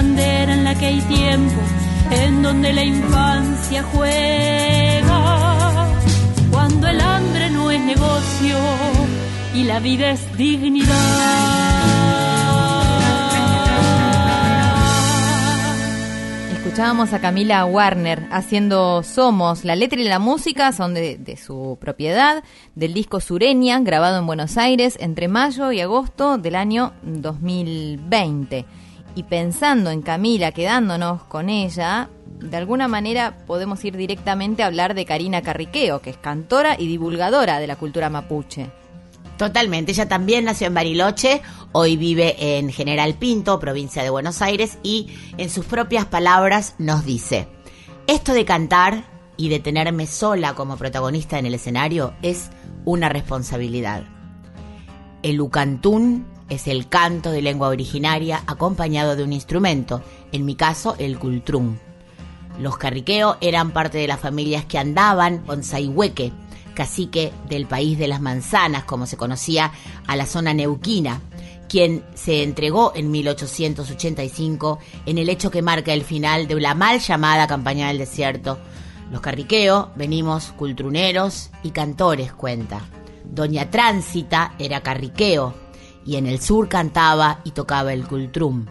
En 0.00 0.62
la 0.62 0.76
que 0.76 0.86
hay 0.86 1.00
en 2.12 2.40
donde 2.40 2.72
la 2.72 2.84
infancia 2.84 3.82
juega. 3.82 5.88
Cuando 6.52 6.86
el 6.86 7.00
hambre 7.00 7.50
no 7.50 7.68
es 7.72 7.80
negocio 7.80 8.58
y 9.54 9.64
la 9.64 9.80
vida 9.80 10.10
es 10.10 10.36
dignidad. 10.36 10.94
Escuchábamos 16.52 17.12
a 17.12 17.20
Camila 17.20 17.64
Warner 17.64 18.28
haciendo 18.30 19.02
Somos. 19.02 19.64
La 19.64 19.74
letra 19.74 20.00
y 20.00 20.04
la 20.04 20.20
música 20.20 20.70
son 20.70 20.94
de, 20.94 21.18
de 21.18 21.36
su 21.36 21.76
propiedad, 21.80 22.44
del 22.76 22.94
disco 22.94 23.18
Sureña, 23.18 23.80
grabado 23.80 24.20
en 24.20 24.26
Buenos 24.26 24.58
Aires 24.58 24.96
entre 25.00 25.26
mayo 25.26 25.72
y 25.72 25.80
agosto 25.80 26.38
del 26.38 26.54
año 26.54 26.92
2020. 27.02 28.64
Y 29.18 29.24
pensando 29.24 29.90
en 29.90 30.00
Camila, 30.00 30.52
quedándonos 30.52 31.24
con 31.24 31.48
ella, 31.48 32.08
de 32.38 32.56
alguna 32.56 32.86
manera 32.86 33.38
podemos 33.48 33.84
ir 33.84 33.96
directamente 33.96 34.62
a 34.62 34.66
hablar 34.66 34.94
de 34.94 35.04
Karina 35.04 35.42
Carriqueo, 35.42 36.00
que 36.00 36.10
es 36.10 36.16
cantora 36.16 36.76
y 36.78 36.86
divulgadora 36.86 37.58
de 37.58 37.66
la 37.66 37.74
cultura 37.74 38.10
mapuche. 38.10 38.70
Totalmente, 39.36 39.90
ella 39.90 40.06
también 40.06 40.44
nació 40.44 40.68
en 40.68 40.74
Bariloche, 40.74 41.42
hoy 41.72 41.96
vive 41.96 42.58
en 42.58 42.70
General 42.70 43.12
Pinto, 43.14 43.58
provincia 43.58 44.04
de 44.04 44.10
Buenos 44.10 44.40
Aires, 44.40 44.78
y 44.84 45.08
en 45.36 45.50
sus 45.50 45.66
propias 45.66 46.06
palabras 46.06 46.76
nos 46.78 47.04
dice, 47.04 47.48
esto 48.06 48.32
de 48.32 48.44
cantar 48.44 49.02
y 49.36 49.48
de 49.48 49.58
tenerme 49.58 50.06
sola 50.06 50.54
como 50.54 50.76
protagonista 50.76 51.40
en 51.40 51.46
el 51.46 51.54
escenario 51.54 52.14
es 52.22 52.50
una 52.84 53.08
responsabilidad. 53.08 54.04
El 55.24 55.40
ucantún 55.40 56.37
es 56.48 56.66
el 56.66 56.88
canto 56.88 57.30
de 57.30 57.42
lengua 57.42 57.68
originaria 57.68 58.42
acompañado 58.46 59.16
de 59.16 59.24
un 59.24 59.32
instrumento, 59.32 60.02
en 60.32 60.44
mi 60.44 60.54
caso 60.54 60.96
el 60.98 61.18
cultrún. 61.18 61.78
Los 62.58 62.76
carriqueo 62.76 63.36
eran 63.40 63.70
parte 63.70 63.98
de 63.98 64.08
las 64.08 64.20
familias 64.20 64.64
que 64.64 64.78
andaban 64.78 65.38
con 65.38 65.62
Saihueque, 65.62 66.32
cacique 66.74 67.32
del 67.48 67.66
país 67.66 67.98
de 67.98 68.08
las 68.08 68.20
manzanas, 68.20 68.84
como 68.84 69.06
se 69.06 69.16
conocía 69.16 69.72
a 70.06 70.16
la 70.16 70.26
zona 70.26 70.54
neuquina, 70.54 71.20
quien 71.68 72.04
se 72.14 72.42
entregó 72.42 72.92
en 72.96 73.10
1885 73.10 74.78
en 75.06 75.18
el 75.18 75.28
hecho 75.28 75.50
que 75.50 75.62
marca 75.62 75.92
el 75.92 76.02
final 76.02 76.48
de 76.48 76.60
la 76.60 76.74
mal 76.74 76.98
llamada 76.98 77.46
campaña 77.46 77.88
del 77.88 77.98
desierto. 77.98 78.58
Los 79.12 79.20
carriqueo 79.20 79.90
venimos 79.96 80.52
cultruneros 80.52 81.50
y 81.62 81.70
cantores, 81.70 82.32
cuenta. 82.32 82.80
Doña 83.24 83.70
Tránsita 83.70 84.54
era 84.58 84.82
carriqueo 84.82 85.67
y 86.08 86.16
en 86.16 86.26
el 86.26 86.40
sur 86.40 86.70
cantaba 86.70 87.42
y 87.44 87.50
tocaba 87.50 87.92
el 87.92 88.08
cultrum. 88.08 88.64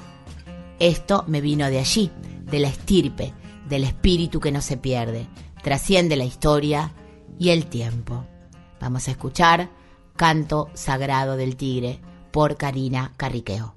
Esto 0.79 1.24
me 1.27 1.39
vino 1.39 1.70
de 1.70 1.77
allí, 1.77 2.10
de 2.50 2.58
la 2.58 2.67
estirpe, 2.67 3.32
del 3.70 3.84
espíritu 3.84 4.39
que 4.39 4.51
no 4.51 4.60
se 4.60 4.75
pierde, 4.75 5.27
trasciende 5.62 6.15
la 6.15 6.24
historia 6.24 6.94
y 7.38 7.50
el 7.50 7.67
tiempo. 7.67 8.25
Vamos 8.82 9.08
a 9.08 9.12
escuchar 9.12 9.70
Canto 10.15 10.72
Sagrado 10.74 11.38
del 11.38 11.58
Tigre 11.58 12.00
por 12.32 12.58
Karina 12.58 13.13
Carriqueo. 13.17 13.75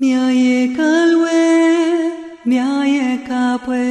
Miaiekalwe, 0.00 1.38
miaiekapwe, 2.46 3.84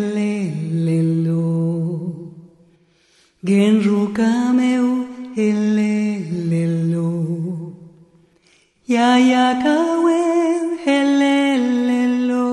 Genrukameu 3.43 5.05
helelelo. 5.35 7.11
Yayakawe 8.87 10.19
helelelo. 10.85 12.47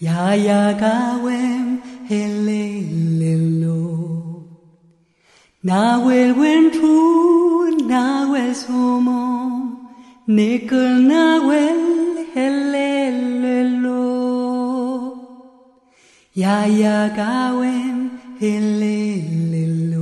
Yayakawe 0.00 1.61
helelelo. 2.08 3.80
Nahuel 5.64 6.30
wenpu, 6.40 6.94
nahuel 7.92 8.52
sumo, 8.54 9.22
nickel 10.26 10.92
Hallelujah. 12.34 13.92
Ya 16.34 16.64
ya 16.64 17.12
gawen 17.12 18.10
hallelujah. 18.40 20.00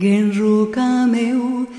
Genru 0.00 0.66
kameu 0.74 1.70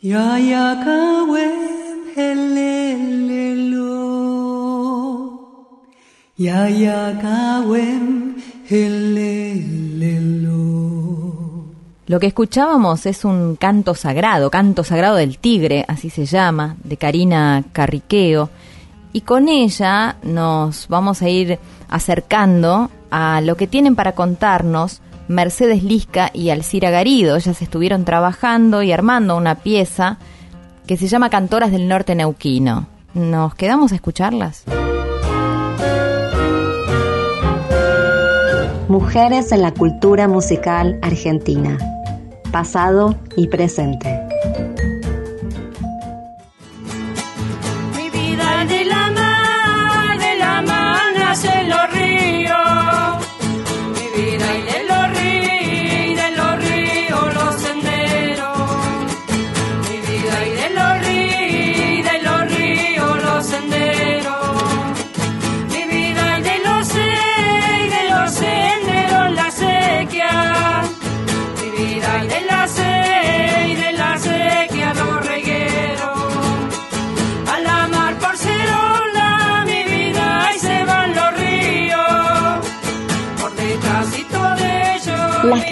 Ya 0.00 0.38
ya 0.38 0.78
gawen 0.84 1.71
Lo 12.06 12.20
que 12.20 12.26
escuchábamos 12.26 13.04
es 13.04 13.24
un 13.26 13.56
canto 13.56 13.94
sagrado, 13.94 14.50
canto 14.50 14.82
sagrado 14.82 15.16
del 15.16 15.36
tigre, 15.36 15.84
así 15.88 16.08
se 16.08 16.24
llama, 16.24 16.76
de 16.84 16.96
Karina 16.96 17.64
Carriqueo. 17.72 18.48
Y 19.12 19.20
con 19.20 19.48
ella 19.48 20.16
nos 20.22 20.88
vamos 20.88 21.20
a 21.20 21.28
ir 21.28 21.58
acercando 21.90 22.90
a 23.10 23.42
lo 23.42 23.56
que 23.56 23.66
tienen 23.66 23.94
para 23.94 24.12
contarnos 24.12 25.02
Mercedes 25.28 25.82
Lisca 25.82 26.30
y 26.32 26.48
Alcira 26.48 26.90
Garido. 26.90 27.36
Ellas 27.36 27.60
estuvieron 27.60 28.06
trabajando 28.06 28.82
y 28.82 28.90
armando 28.90 29.36
una 29.36 29.56
pieza 29.56 30.16
que 30.86 30.96
se 30.96 31.08
llama 31.08 31.28
Cantoras 31.28 31.70
del 31.70 31.88
Norte 31.88 32.14
Neuquino. 32.14 32.86
¿Nos 33.12 33.54
quedamos 33.54 33.92
a 33.92 33.96
escucharlas? 33.96 34.64
Mujeres 38.92 39.52
en 39.52 39.62
la 39.62 39.72
cultura 39.72 40.28
musical 40.28 40.98
argentina. 41.00 41.78
Pasado 42.52 43.16
y 43.36 43.48
presente. 43.48 44.20
Mi 47.96 48.10
vida 48.10 48.66
de 48.66 48.84
la 48.84 49.10
mar, 49.12 50.18
de 50.18 50.36
la 50.38 50.60
mar 50.60 51.00
nacen 51.18 51.70
los 51.70 51.91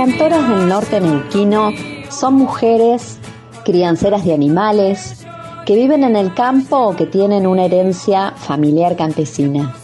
cantoras 0.01 0.49
del 0.49 0.67
norte 0.67 0.99
neuquino 0.99 1.73
son 2.09 2.33
mujeres 2.33 3.19
crianceras 3.67 4.25
de 4.25 4.33
animales 4.33 5.27
que 5.67 5.75
viven 5.75 6.05
en 6.05 6.17
el 6.17 6.33
campo 6.33 6.79
o 6.79 6.97
que 6.97 7.05
tienen 7.05 7.47
una 7.47 7.67
herencia 7.67 8.31
familiar 8.35 8.97
campesina. 8.97 9.75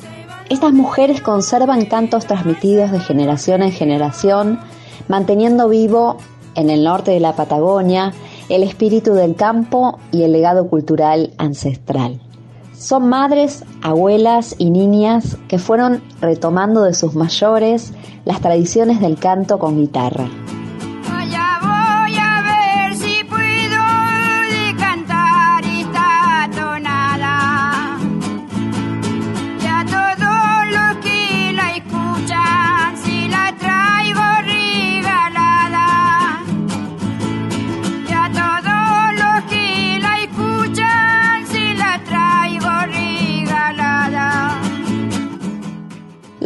Estas 0.49 0.73
mujeres 0.73 1.21
conservan 1.21 1.85
cantos 1.85 2.25
transmitidos 2.25 2.93
de 2.93 3.01
generación 3.01 3.63
en 3.63 3.73
generación, 3.73 4.59
manteniendo 5.07 5.69
vivo 5.69 6.17
en 6.55 6.71
el 6.71 6.83
norte 6.83 7.11
de 7.11 7.21
la 7.21 7.37
Patagonia 7.37 8.15
el 8.49 8.63
espíritu 8.63 9.13
del 9.13 9.35
campo 9.35 9.99
y 10.13 10.23
el 10.23 10.33
legado 10.33 10.71
cultural 10.71 11.35
ancestral. 11.37 12.23
Son 12.79 13.09
madres, 13.09 13.65
abuelas 13.83 14.55
y 14.59 14.71
niñas 14.71 15.39
que 15.49 15.59
fueron 15.59 16.03
retomando 16.21 16.83
de 16.83 16.93
sus 16.93 17.15
mayores 17.15 17.93
las 18.25 18.41
tradiciones 18.41 19.01
del 19.01 19.19
canto 19.19 19.59
con 19.59 19.79
guitarra. 19.79 20.29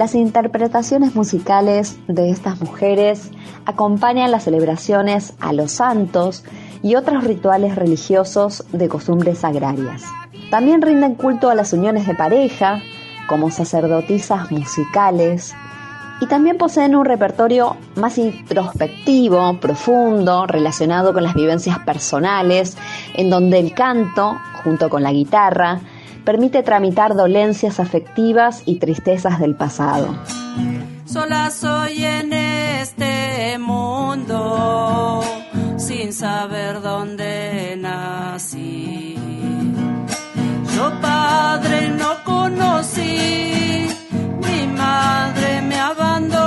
Las 0.01 0.15
interpretaciones 0.15 1.15
musicales 1.15 1.99
de 2.09 2.31
estas 2.31 2.59
mujeres 2.63 3.31
acompañan 3.67 4.31
las 4.31 4.45
celebraciones 4.45 5.35
a 5.41 5.53
los 5.53 5.73
santos 5.73 6.43
y 6.83 6.95
otros 6.95 7.23
rituales 7.25 7.77
religiosos 7.77 8.65
de 8.73 8.89
costumbres 8.89 9.45
agrarias. 9.45 10.03
También 10.51 10.81
rinden 10.81 11.17
culto 11.17 11.51
a 11.51 11.55
las 11.55 11.75
uniones 11.75 12.07
de 12.07 12.15
pareja, 12.15 12.81
como 13.29 13.51
sacerdotisas 13.51 14.51
musicales, 14.51 15.55
y 16.23 16.27
también 16.29 16.57
poseen 16.57 16.97
un 16.97 17.05
repertorio 17.05 17.77
más 17.97 18.17
introspectivo, 18.17 19.61
profundo, 19.61 20.47
relacionado 20.47 21.13
con 21.13 21.25
las 21.25 21.35
vivencias 21.35 21.79
personales, 21.81 22.79
en 23.13 23.29
donde 23.29 23.59
el 23.59 23.75
canto, 23.75 24.39
junto 24.65 24.89
con 24.89 25.03
la 25.03 25.13
guitarra, 25.13 25.83
permite 26.25 26.63
tramitar 26.63 27.15
dolencias 27.15 27.81
afectivas 27.81 28.63
y 28.67 28.79
tristezas 28.79 29.41
del 29.41 29.55
pasado. 29.55 30.17
Sola 31.05 31.51
soy 31.51 32.05
en 32.05 32.33
este 32.33 33.59
mundo, 33.59 35.23
sin 35.77 36.13
saber 36.13 36.81
dónde 36.83 37.77
nací. 37.77 39.17
Yo 40.77 41.01
padre 41.01 41.89
no 41.89 42.23
conocí, 42.25 43.89
mi 44.47 44.67
madre 44.77 45.63
me 45.63 45.77
abandonó, 45.77 46.40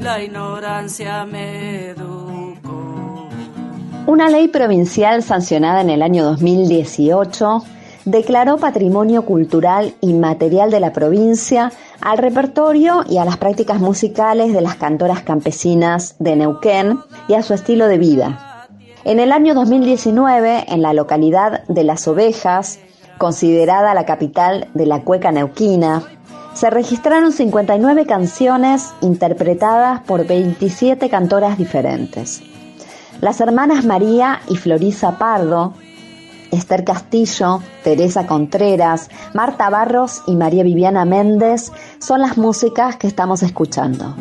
la 0.00 0.22
ignorancia 0.22 1.24
me 1.26 1.90
educó. 1.90 3.28
Una 4.06 4.30
ley 4.30 4.48
provincial 4.48 5.22
sancionada 5.22 5.80
en 5.80 5.90
el 5.90 6.02
año 6.02 6.24
2018 6.24 7.64
declaró 8.04 8.56
Patrimonio 8.56 9.22
Cultural 9.22 9.94
Inmaterial 10.00 10.70
de 10.70 10.80
la 10.80 10.92
provincia 10.92 11.72
al 12.00 12.18
repertorio 12.18 13.04
y 13.08 13.18
a 13.18 13.24
las 13.24 13.36
prácticas 13.36 13.80
musicales 13.80 14.52
de 14.52 14.60
las 14.60 14.76
cantoras 14.76 15.22
campesinas 15.22 16.14
de 16.20 16.36
Neuquén 16.36 17.00
y 17.26 17.34
a 17.34 17.42
su 17.42 17.52
estilo 17.52 17.88
de 17.88 17.98
vida. 17.98 18.68
En 19.04 19.18
el 19.18 19.32
año 19.32 19.54
2019, 19.54 20.66
en 20.68 20.82
la 20.82 20.92
localidad 20.92 21.64
de 21.66 21.84
Las 21.84 22.06
Ovejas, 22.06 22.78
considerada 23.18 23.94
la 23.94 24.04
capital 24.04 24.68
de 24.74 24.86
la 24.86 25.02
cueca 25.02 25.32
neuquina, 25.32 26.04
se 26.56 26.70
registraron 26.70 27.32
59 27.32 28.06
canciones 28.06 28.94
interpretadas 29.02 30.00
por 30.00 30.26
27 30.26 31.10
cantoras 31.10 31.58
diferentes. 31.58 32.40
Las 33.20 33.42
hermanas 33.42 33.84
María 33.84 34.40
y 34.48 34.56
Florisa 34.56 35.18
Pardo, 35.18 35.74
Esther 36.50 36.82
Castillo, 36.82 37.60
Teresa 37.84 38.26
Contreras, 38.26 39.10
Marta 39.34 39.68
Barros 39.68 40.22
y 40.26 40.34
María 40.34 40.62
Viviana 40.62 41.04
Méndez 41.04 41.72
son 41.98 42.22
las 42.22 42.38
músicas 42.38 42.96
que 42.96 43.06
estamos 43.06 43.42
escuchando. 43.42 44.14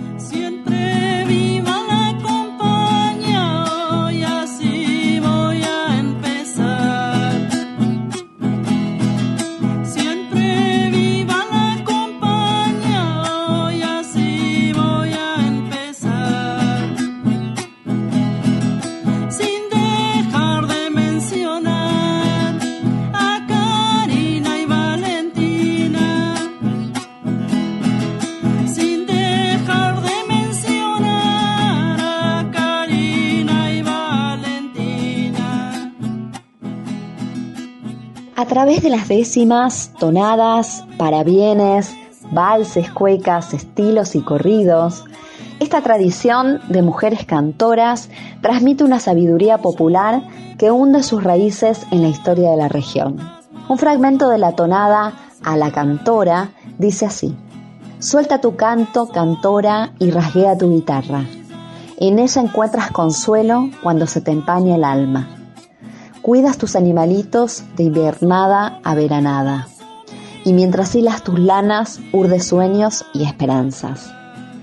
A 38.45 38.47
través 38.47 38.83
de 38.83 38.91
las 38.91 39.07
décimas, 39.07 39.91
tonadas, 39.97 40.85
parabienes, 40.99 41.95
valses, 42.31 42.91
cuecas, 42.91 43.55
estilos 43.55 44.13
y 44.13 44.21
corridos, 44.21 45.03
esta 45.59 45.81
tradición 45.81 46.61
de 46.69 46.83
mujeres 46.83 47.25
cantoras 47.25 48.07
transmite 48.41 48.83
una 48.83 48.99
sabiduría 48.99 49.57
popular 49.57 50.21
que 50.59 50.69
hunde 50.69 51.01
sus 51.01 51.23
raíces 51.23 51.87
en 51.89 52.03
la 52.03 52.09
historia 52.09 52.51
de 52.51 52.57
la 52.57 52.67
región. 52.67 53.17
Un 53.67 53.79
fragmento 53.79 54.29
de 54.29 54.37
la 54.37 54.51
tonada 54.51 55.13
a 55.43 55.57
la 55.57 55.71
cantora 55.71 56.51
dice 56.77 57.07
así: 57.07 57.35
Suelta 57.97 58.41
tu 58.41 58.55
canto, 58.55 59.07
cantora, 59.07 59.93
y 59.97 60.11
rasguea 60.11 60.55
tu 60.55 60.71
guitarra. 60.71 61.25
En 61.97 62.19
ella 62.19 62.43
encuentras 62.43 62.91
consuelo 62.91 63.71
cuando 63.81 64.05
se 64.05 64.21
te 64.21 64.29
empaña 64.29 64.75
el 64.75 64.83
alma. 64.83 65.44
Cuidas 66.25 66.57
tus 66.57 66.75
animalitos 66.75 67.61
de 67.77 67.83
invernada 67.83 68.79
a 68.83 68.95
veranada. 68.95 69.67
Y 70.43 70.53
mientras 70.53 70.95
hilas 70.95 71.23
tus 71.23 71.37
lanas, 71.37 71.99
urde 72.13 72.39
sueños 72.39 73.05
y 73.13 73.25
esperanzas. 73.25 74.11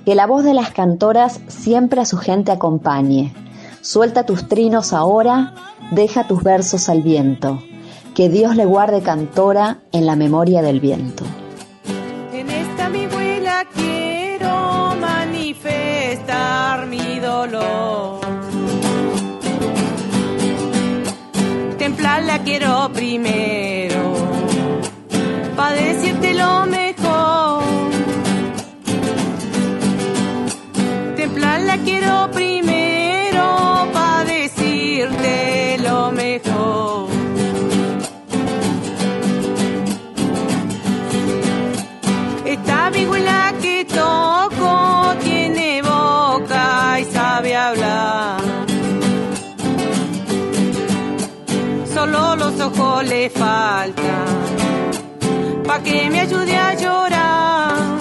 Que 0.04 0.16
la 0.16 0.26
voz 0.26 0.42
de 0.42 0.54
las 0.54 0.72
cantoras 0.72 1.40
siempre 1.46 2.00
a 2.00 2.04
su 2.04 2.16
gente 2.16 2.50
acompañe. 2.50 3.32
Suelta 3.80 4.26
tus 4.26 4.48
trinos 4.48 4.92
ahora, 4.92 5.54
deja 5.92 6.26
tus 6.26 6.42
versos 6.42 6.88
al 6.88 7.00
viento. 7.00 7.62
Que 8.16 8.28
Dios 8.28 8.56
le 8.56 8.64
guarde 8.64 9.00
cantora 9.00 9.82
en 9.92 10.04
la 10.04 10.16
memoria 10.16 10.62
del 10.62 10.80
viento. 10.80 11.22
En 12.32 12.50
esta 12.50 12.88
mi 12.88 13.04
abuela 13.04 13.64
quiero 13.72 14.96
manifestar 15.00 16.88
mi 16.88 17.20
dolor. 17.20 18.21
Templarla 22.12 22.44
quiero 22.44 22.90
primero, 22.92 24.12
pa' 25.56 25.72
decirte 25.72 26.34
lo 26.34 26.66
mejor. 26.66 27.62
Templarla 31.16 31.78
quiero 31.78 32.30
primero, 32.30 32.71
le 53.04 53.30
faltan 53.30 54.26
pa' 55.66 55.82
que 55.82 56.10
me 56.10 56.20
ayude 56.20 56.56
a 56.56 56.74
llorar. 56.74 57.98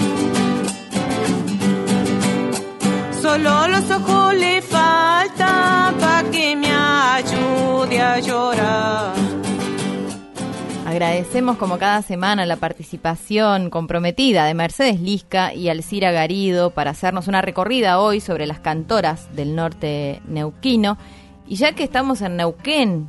Solo 3.22 3.68
los 3.68 3.92
ojos 3.92 4.34
le 4.36 4.62
faltan 4.62 5.96
pa' 5.98 6.24
que 6.32 6.56
me 6.56 6.72
ayude 6.72 8.02
a 8.02 8.20
llorar. 8.20 9.14
Agradecemos 10.86 11.58
como 11.58 11.78
cada 11.78 12.02
semana 12.02 12.46
la 12.46 12.58
participación 12.58 13.70
comprometida 13.70 14.46
de 14.46 14.54
Mercedes 14.54 15.00
Lisca 15.00 15.54
y 15.54 15.70
Alcira 15.70 16.12
Garido 16.12 16.72
para 16.72 16.92
hacernos 16.92 17.28
una 17.28 17.42
recorrida 17.42 18.00
hoy 18.00 18.20
sobre 18.20 18.46
las 18.46 18.60
cantoras 18.60 19.34
del 19.36 19.56
norte 19.56 20.22
neuquino. 20.28 20.98
Y 21.48 21.56
ya 21.56 21.74
que 21.74 21.84
estamos 21.84 22.22
en 22.22 22.38
Neuquén, 22.38 23.08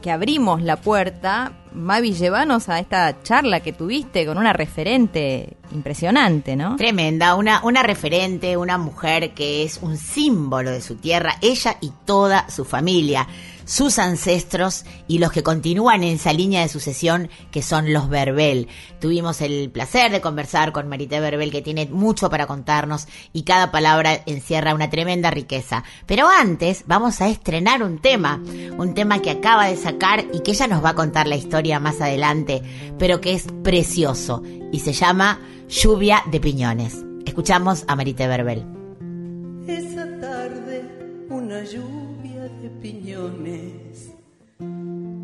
que 0.00 0.10
abrimos 0.10 0.62
la 0.62 0.76
puerta, 0.76 1.52
Mavi, 1.72 2.12
llévanos 2.14 2.68
a 2.68 2.78
esta 2.78 3.22
charla 3.22 3.60
que 3.60 3.72
tuviste 3.72 4.24
con 4.24 4.38
una 4.38 4.52
referente 4.52 5.56
impresionante, 5.72 6.56
¿no? 6.56 6.76
Tremenda, 6.76 7.34
una, 7.34 7.60
una 7.64 7.82
referente, 7.82 8.56
una 8.56 8.78
mujer 8.78 9.32
que 9.32 9.62
es 9.62 9.78
un 9.82 9.96
símbolo 9.96 10.70
de 10.70 10.80
su 10.80 10.96
tierra, 10.96 11.34
ella 11.42 11.76
y 11.80 11.92
toda 12.04 12.48
su 12.48 12.64
familia, 12.64 13.26
sus 13.66 13.98
ancestros 13.98 14.86
y 15.06 15.18
los 15.18 15.32
que 15.32 15.42
continúan 15.42 16.02
en 16.02 16.14
esa 16.14 16.32
línea 16.32 16.62
de 16.62 16.68
sucesión 16.68 17.28
que 17.50 17.60
son 17.60 17.92
los 17.92 18.08
Verbel. 18.08 18.68
Tuvimos 19.00 19.42
el 19.42 19.70
placer 19.70 20.10
de 20.10 20.22
conversar 20.22 20.72
con 20.72 20.88
Marité 20.88 21.20
Verbel 21.20 21.50
que 21.50 21.60
tiene 21.60 21.86
mucho 21.86 22.30
para 22.30 22.46
contarnos 22.46 23.06
y 23.34 23.42
cada 23.42 23.70
palabra 23.70 24.22
encierra 24.24 24.74
una 24.74 24.88
tremenda 24.88 25.30
riqueza. 25.30 25.84
Pero 26.06 26.28
antes 26.28 26.84
vamos 26.86 27.20
a 27.20 27.28
estrenar 27.28 27.82
un 27.82 27.98
tema, 27.98 28.40
un 28.78 28.94
tema 28.94 29.20
que 29.20 29.30
acaba 29.30 29.66
de 29.66 29.76
sacar 29.76 30.24
y 30.32 30.40
que 30.40 30.52
ella 30.52 30.68
nos 30.68 30.82
va 30.82 30.90
a 30.90 30.94
contar 30.94 31.26
la 31.26 31.36
historia 31.36 31.80
más 31.80 32.00
adelante, 32.00 32.62
pero 32.98 33.20
que 33.20 33.34
es 33.34 33.46
precioso 33.62 34.42
y 34.72 34.80
se 34.80 34.92
llama 34.92 35.40
Lluvia 35.68 36.22
de 36.30 36.40
Piñones. 36.40 37.04
Escuchamos 37.26 37.84
a 37.88 37.96
Marité 37.96 38.28
Verbel. 38.28 38.64
Esa 39.66 40.06
tarde 40.20 40.84
una 41.28 41.64
lluvia 41.64 42.05
piñones 42.86 44.14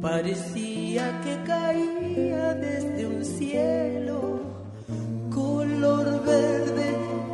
parecía 0.01 1.05
que 1.25 1.35
caía 1.47 2.55
desde 2.55 3.07
un 3.07 3.25
cielo 3.25 4.41
color 5.31 6.25
verde 6.25 6.89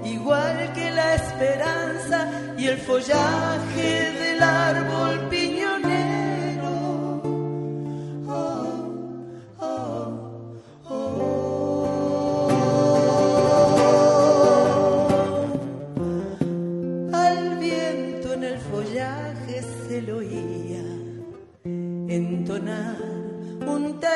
igual 0.04 0.72
que 0.74 0.90
la 0.90 1.14
esperanza 1.14 2.18
y 2.58 2.66
el 2.66 2.78
follaje 2.78 3.90
del 4.20 4.42
árbol 4.42 5.28
piñonero. 5.30 5.77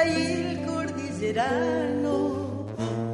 Taíl 0.03 0.67
cordillerano 0.67 2.17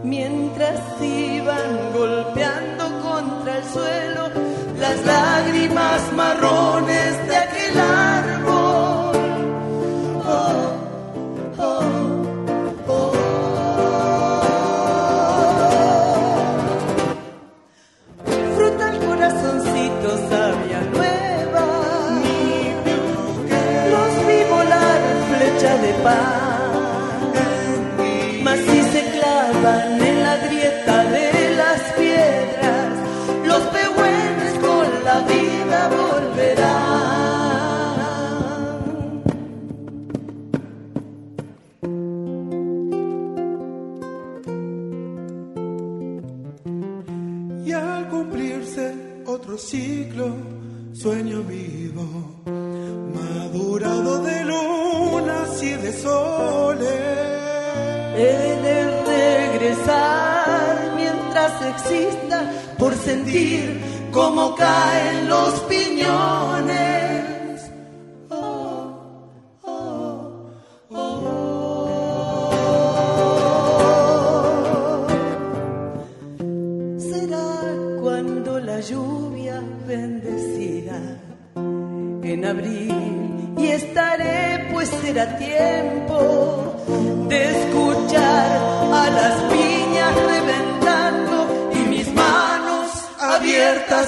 mientras 0.02 0.80
iban 1.02 1.92
golpeando 1.92 2.84
contra 3.02 3.58
el 3.58 3.64
suelo 3.64 4.30
las 4.78 5.04
lágrimas 5.04 6.12
marrones 6.14 7.28
de 7.28 7.36
aquel 7.36 7.80
árbol. 7.80 8.07
Ciclo, 49.70 50.28
sueño 50.94 51.42
vivo, 51.42 52.04
madurado 53.14 54.22
de 54.22 54.44
lunas 54.44 55.62
y 55.62 55.72
de 55.74 55.92
soles. 55.92 56.88
He 58.16 58.56
de 58.66 58.78
regresar 59.52 60.94
mientras 60.96 61.52
exista 61.74 62.50
por 62.78 62.94
sentir 62.94 63.78
cómo 64.10 64.54
caen 64.54 65.28
los 65.28 65.60
piñones. 65.60 67.37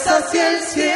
Hacia 0.06 0.50
el 0.50 0.62
cielo. 0.62 0.89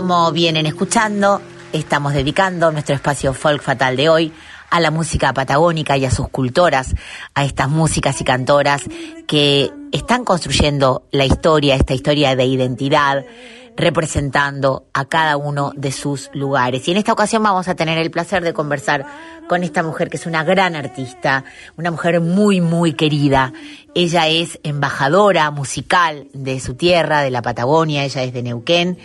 Como 0.00 0.32
vienen 0.32 0.64
escuchando, 0.64 1.42
estamos 1.74 2.14
dedicando 2.14 2.72
nuestro 2.72 2.94
espacio 2.94 3.34
folk 3.34 3.60
fatal 3.60 3.98
de 3.98 4.08
hoy 4.08 4.32
a 4.70 4.80
la 4.80 4.90
música 4.90 5.34
patagónica 5.34 5.98
y 5.98 6.06
a 6.06 6.10
sus 6.10 6.30
cultoras, 6.30 6.94
a 7.34 7.44
estas 7.44 7.68
músicas 7.68 8.18
y 8.22 8.24
cantoras 8.24 8.84
que 9.26 9.70
están 9.92 10.24
construyendo 10.24 11.02
la 11.10 11.26
historia, 11.26 11.74
esta 11.74 11.92
historia 11.92 12.34
de 12.34 12.46
identidad, 12.46 13.26
representando 13.76 14.86
a 14.94 15.04
cada 15.04 15.36
uno 15.36 15.72
de 15.76 15.92
sus 15.92 16.30
lugares. 16.32 16.88
Y 16.88 16.92
en 16.92 16.96
esta 16.96 17.12
ocasión 17.12 17.42
vamos 17.42 17.68
a 17.68 17.74
tener 17.74 17.98
el 17.98 18.10
placer 18.10 18.42
de 18.42 18.54
conversar 18.54 19.04
con 19.50 19.64
esta 19.64 19.82
mujer 19.82 20.10
que 20.10 20.16
es 20.16 20.26
una 20.26 20.44
gran 20.44 20.76
artista, 20.76 21.42
una 21.76 21.90
mujer 21.90 22.20
muy, 22.20 22.60
muy 22.60 22.92
querida. 22.92 23.52
Ella 23.96 24.28
es 24.28 24.60
embajadora 24.62 25.50
musical 25.50 26.28
de 26.32 26.60
su 26.60 26.74
tierra, 26.74 27.22
de 27.22 27.32
la 27.32 27.42
Patagonia, 27.42 28.04
ella 28.04 28.22
es 28.22 28.32
de 28.32 28.44
Neuquén, 28.44 28.96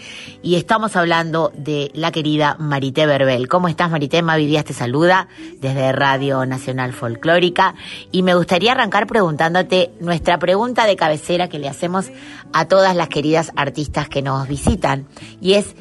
y 0.43 0.53
estamos 0.57 0.95
hablando 0.95 1.51
de 1.57 1.89
la 1.95 2.11
querida 2.11 2.57
Marité 2.59 3.07
Verbel. 3.07 3.47
¿Cómo 3.47 3.69
estás, 3.69 3.89
Marité? 3.89 4.21
Mavi 4.21 4.61
te 4.61 4.73
saluda 4.73 5.29
desde 5.61 5.91
Radio 5.93 6.45
Nacional 6.45 6.93
Folclórica, 6.93 7.73
y 8.11 8.21
me 8.21 8.35
gustaría 8.35 8.73
arrancar 8.73 9.07
preguntándote 9.07 9.93
nuestra 9.99 10.37
pregunta 10.37 10.85
de 10.85 10.95
cabecera 10.95 11.49
que 11.49 11.57
le 11.57 11.69
hacemos 11.69 12.11
a 12.53 12.65
todas 12.65 12.95
las 12.95 13.09
queridas 13.09 13.51
artistas 13.55 14.09
que 14.09 14.21
nos 14.21 14.47
visitan, 14.47 15.07
y 15.41 15.53
es, 15.53 15.75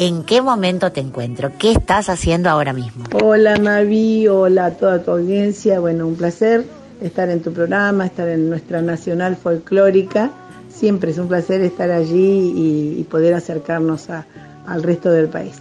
¿en 0.00 0.24
qué 0.24 0.40
momento 0.40 0.90
te 0.92 1.00
encuentro? 1.00 1.52
¿Qué 1.58 1.72
estás 1.72 2.08
haciendo 2.08 2.48
ahora 2.48 2.72
mismo? 2.72 3.04
Hola 3.22 3.58
Mavi, 3.58 4.26
hola 4.28 4.64
a 4.66 4.70
toda 4.70 5.02
tu 5.02 5.10
audiencia. 5.10 5.78
Bueno, 5.78 6.06
un 6.06 6.16
placer 6.16 6.64
estar 7.02 7.28
en 7.28 7.42
tu 7.42 7.52
programa, 7.52 8.06
estar 8.06 8.26
en 8.26 8.48
nuestra 8.48 8.80
nacional 8.80 9.36
folclórica. 9.36 10.30
Siempre 10.70 11.10
es 11.10 11.18
un 11.18 11.28
placer 11.28 11.60
estar 11.60 11.90
allí 11.90 12.96
y, 12.98 13.04
poder 13.10 13.34
acercarnos 13.34 14.08
a- 14.08 14.24
al 14.66 14.82
resto 14.82 15.10
del 15.10 15.28
país. 15.28 15.56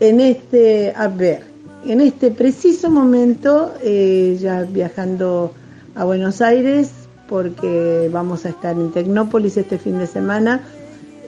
En 0.00 0.20
este, 0.20 0.92
a 0.94 1.08
ver, 1.08 1.44
en 1.86 2.02
este 2.02 2.30
preciso 2.30 2.90
momento, 2.90 3.72
eh, 3.82 4.36
ya 4.38 4.62
viajando 4.64 5.54
a 5.94 6.04
Buenos 6.04 6.42
Aires, 6.42 6.90
porque 7.26 8.10
vamos 8.12 8.44
a 8.44 8.50
estar 8.50 8.74
en 8.76 8.90
Tecnópolis 8.92 9.56
este 9.56 9.78
fin 9.78 9.98
de 9.98 10.06
semana, 10.06 10.60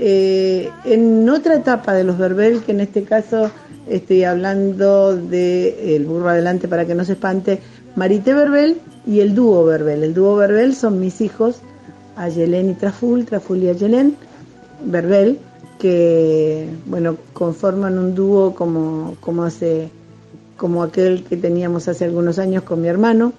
eh, 0.03 0.71
en 0.87 1.29
otra 1.29 1.57
etapa 1.57 1.93
de 1.93 2.05
los 2.05 2.17
Verbel, 2.17 2.63
que 2.63 2.73
en 2.73 2.81
este 2.81 3.05
caso 3.05 3.51
estoy 3.87 4.25
hablando 4.25 5.15
de 5.15 5.95
el 5.95 6.07
burro 6.07 6.31
adelante 6.31 6.69
para 6.69 6.87
que 6.87 6.95
no 6.95 7.05
se 7.05 7.13
espante, 7.13 7.61
Marité 7.97 8.33
Verbel 8.33 8.81
y 9.07 9.21
el 9.21 9.35
dúo 9.35 9.63
Verbel. 9.67 10.03
El 10.03 10.15
dúo 10.15 10.37
Verbel 10.37 10.75
son 10.75 11.01
mis 11.01 11.21
hijos, 11.21 11.61
Ayelén 12.17 12.71
y 12.71 12.75
Traful, 12.75 13.27
Traful 13.27 13.63
y 13.63 13.69
Ayelén 13.69 14.17
Verbel, 14.83 15.39
que 15.79 16.67
bueno, 16.87 17.19
conforman 17.35 17.99
un 17.99 18.15
dúo 18.15 18.55
como, 18.55 19.17
como 19.21 19.45
hace 19.45 19.91
como 20.57 20.83
aquel 20.83 21.25
que 21.25 21.37
teníamos 21.37 21.89
hace 21.89 22.07
algunos 22.07 22.39
años 22.39 22.63
con 22.63 22.81
mi 22.81 22.89
hermano 22.89 23.35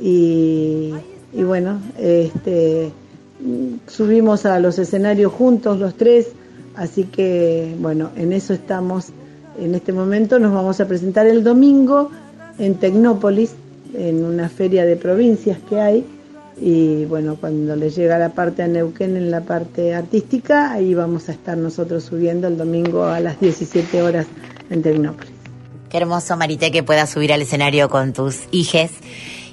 y, 0.00 0.94
y 1.34 1.42
bueno, 1.42 1.80
este 1.98 2.92
subimos 3.86 4.46
a 4.46 4.58
los 4.60 4.78
escenarios 4.78 5.32
juntos 5.32 5.78
los 5.78 5.94
tres, 5.94 6.28
así 6.76 7.04
que 7.04 7.74
bueno, 7.78 8.10
en 8.16 8.32
eso 8.32 8.52
estamos 8.54 9.08
en 9.58 9.74
este 9.74 9.92
momento. 9.92 10.38
Nos 10.38 10.52
vamos 10.52 10.80
a 10.80 10.86
presentar 10.86 11.26
el 11.26 11.44
domingo 11.44 12.10
en 12.58 12.74
Tecnópolis, 12.76 13.54
en 13.94 14.24
una 14.24 14.48
feria 14.48 14.84
de 14.84 14.96
provincias 14.96 15.58
que 15.68 15.80
hay. 15.80 16.06
Y 16.60 17.06
bueno, 17.06 17.36
cuando 17.40 17.74
le 17.76 17.90
llega 17.90 18.18
la 18.18 18.30
parte 18.30 18.62
a 18.62 18.68
Neuquén 18.68 19.16
en 19.16 19.30
la 19.30 19.40
parte 19.40 19.94
artística, 19.94 20.72
ahí 20.72 20.94
vamos 20.94 21.28
a 21.28 21.32
estar 21.32 21.56
nosotros 21.56 22.04
subiendo 22.04 22.46
el 22.46 22.56
domingo 22.56 23.04
a 23.04 23.20
las 23.20 23.40
17 23.40 24.02
horas 24.02 24.26
en 24.70 24.82
Tecnópolis. 24.82 25.32
Qué 25.88 25.98
hermoso, 25.98 26.36
Marité, 26.36 26.70
que 26.70 26.82
puedas 26.82 27.10
subir 27.10 27.32
al 27.32 27.42
escenario 27.42 27.88
con 27.88 28.12
tus 28.12 28.42
hijes 28.50 28.92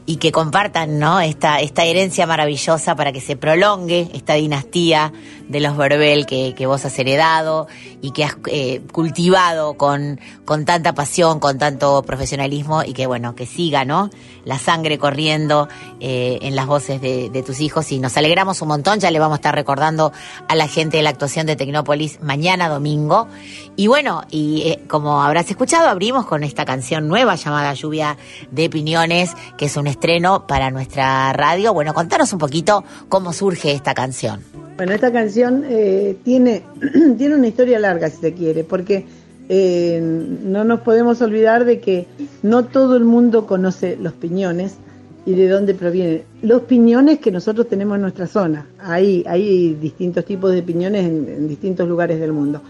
y 0.09 0.17
que 0.17 0.31
compartan 0.31 0.97
¿no? 0.97 1.21
esta, 1.21 1.59
esta 1.59 1.85
herencia 1.85 2.25
maravillosa 2.25 2.95
para 2.95 3.11
que 3.11 3.21
se 3.21 3.35
prolongue 3.35 4.09
esta 4.11 4.33
dinastía 4.33 5.13
de 5.47 5.59
los 5.59 5.77
Verbel 5.77 6.25
que, 6.25 6.55
que 6.57 6.65
vos 6.65 6.83
has 6.83 6.97
heredado 6.97 7.67
y 8.01 8.09
que 8.09 8.23
has 8.23 8.35
eh, 8.47 8.81
cultivado 8.91 9.75
con, 9.75 10.19
con 10.45 10.65
tanta 10.65 10.95
pasión, 10.95 11.39
con 11.39 11.59
tanto 11.59 12.01
profesionalismo 12.01 12.81
y 12.83 12.93
que 12.93 13.05
bueno, 13.05 13.35
que 13.35 13.45
siga 13.45 13.85
¿no? 13.85 14.09
la 14.45 14.57
sangre 14.57 14.97
corriendo 14.97 15.67
eh, 15.99 16.39
en 16.41 16.55
las 16.55 16.65
voces 16.65 17.01
de, 17.01 17.43
tus 17.45 17.61
hijos 17.61 17.91
y 17.91 17.99
nos 17.99 18.17
alegramos 18.17 18.61
un 18.61 18.67
montón, 18.69 18.99
ya 18.99 19.11
le 19.11 19.19
vamos 19.19 19.35
a 19.35 19.39
estar 19.39 19.55
recordando 19.55 20.11
a 20.47 20.55
la 20.55 20.67
gente 20.67 20.97
de 20.97 21.03
la 21.03 21.11
actuación 21.11 21.45
de 21.45 21.55
Tecnópolis 21.55 22.19
mañana 22.21 22.67
domingo 22.67 23.27
y 23.75 23.87
bueno, 23.87 24.23
y 24.31 24.63
eh, 24.65 24.83
como 24.87 25.21
habrás 25.21 25.49
escuchado, 25.49 25.87
abrimos 25.87 26.25
con 26.25 26.43
esta 26.43 26.65
canción 26.65 27.07
nueva 27.07 27.35
llamada 27.35 27.73
Lluvia 27.73 28.17
de 28.51 28.69
Piñones, 28.69 29.33
que 29.57 29.65
es 29.65 29.77
un 29.77 29.87
estreno 29.99 30.47
para 30.47 30.71
nuestra 30.71 31.33
radio. 31.33 31.73
Bueno, 31.73 31.93
contanos 31.93 32.31
un 32.31 32.39
poquito 32.39 32.85
cómo 33.09 33.33
surge 33.33 33.73
esta 33.73 33.93
canción. 33.93 34.39
Bueno, 34.77 34.93
esta 34.93 35.11
canción 35.11 35.65
eh, 35.67 36.15
tiene, 36.23 36.63
tiene 37.17 37.35
una 37.35 37.47
historia 37.47 37.79
larga, 37.79 38.09
si 38.09 38.15
se 38.21 38.33
quiere, 38.33 38.63
porque 38.63 39.05
eh, 39.49 39.99
no 40.01 40.63
nos 40.63 40.79
podemos 40.79 41.21
olvidar 41.21 41.65
de 41.65 41.81
que 41.81 42.07
no 42.43 42.63
todo 42.63 42.95
el 42.95 43.03
mundo 43.03 43.45
conoce 43.45 43.97
los 43.97 44.13
piñones 44.13 44.77
y 45.25 45.33
de 45.33 45.49
dónde 45.49 45.73
provienen. 45.73 46.23
Los 46.43 46.61
piñones 46.61 47.19
que 47.19 47.29
nosotros 47.29 47.67
tenemos 47.67 47.95
en 47.95 48.03
nuestra 48.03 48.27
zona, 48.27 48.67
ahí 48.79 49.25
hay 49.27 49.73
distintos 49.73 50.23
tipos 50.23 50.53
de 50.53 50.63
piñones 50.63 51.05
en, 51.05 51.27
en 51.27 51.49
distintos 51.49 51.89
lugares 51.89 52.21
del 52.21 52.31
mundo. 52.31 52.61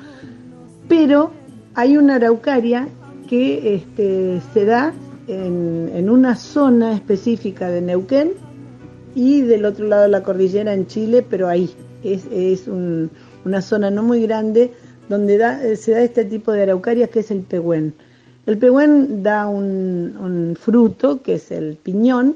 Pero 0.88 1.30
hay 1.76 1.96
una 1.96 2.16
araucaria 2.16 2.88
que 3.30 3.76
este, 3.76 4.42
se 4.52 4.66
da 4.66 4.94
en, 5.30 6.10
una 6.10 6.36
zona 6.36 6.94
específica 6.96 7.70
de 7.70 7.82
Neuquén 7.82 8.32
y 9.16 9.42
del 9.42 9.66
otro 9.66 9.88
lado 9.88 10.04
de 10.04 10.10
la 10.10 10.24
cordillera 10.24 10.74
en 10.74 10.88
Chile, 10.88 11.26
pero 11.28 11.48
ahí 11.48 11.70
es, 12.04 12.26
es 12.32 12.68
un- 12.68 13.10
una 13.46 13.62
zona 13.62 13.90
no 13.92 14.04
muy 14.04 14.22
grande 14.24 14.72
donde 15.08 15.38
da- 15.38 15.64
eh, 15.64 15.76
se 15.76 15.92
da 15.92 16.02
este 16.02 16.26
tipo 16.26 16.52
de 16.52 16.64
araucarias 16.64 17.10
que 17.10 17.20
es 17.22 17.32
el 17.32 17.42
pehuen. 17.42 17.94
El 18.46 18.58
pehuen 18.58 19.22
da 19.24 19.48
un, 19.48 20.16
un 20.20 20.56
fruto 20.60 21.22
que 21.22 21.36
es 21.36 21.52
el 21.52 21.76
piñón, 21.78 22.36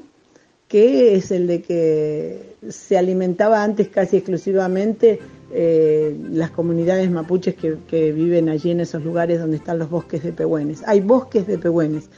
que 0.68 1.14
es 1.14 1.30
el 1.30 1.46
de 1.46 1.62
que 1.62 2.54
se 2.68 2.96
alimentaba 2.98 3.62
antes 3.62 3.88
casi 3.88 4.16
exclusivamente 4.16 5.18
eh, 5.52 6.16
las 6.32 6.50
comunidades 6.50 7.10
mapuches 7.10 7.54
que, 7.54 7.76
que 7.86 8.10
viven 8.12 8.48
allí 8.48 8.70
en 8.70 8.80
esos 8.80 9.04
lugares 9.04 9.38
donde 9.38 9.56
están 9.58 9.78
los 9.78 9.90
bosques 9.90 10.22
de 10.24 10.32
pehuenes. 10.32 10.82
Hay 10.86 11.00
bosques 11.00 11.46
de 11.46 11.58
pehuenes 11.58 12.08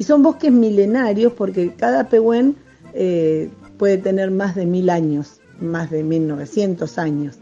y 0.00 0.04
son 0.04 0.22
bosques 0.22 0.50
milenarios 0.50 1.34
porque 1.34 1.74
cada 1.76 2.08
pehuen 2.08 2.56
eh, 2.94 3.50
puede 3.76 3.98
tener 3.98 4.30
más 4.30 4.54
de 4.54 4.64
mil 4.64 4.88
años, 4.88 5.42
más 5.60 5.90
de 5.90 6.02
1900 6.02 6.96
años 6.96 7.38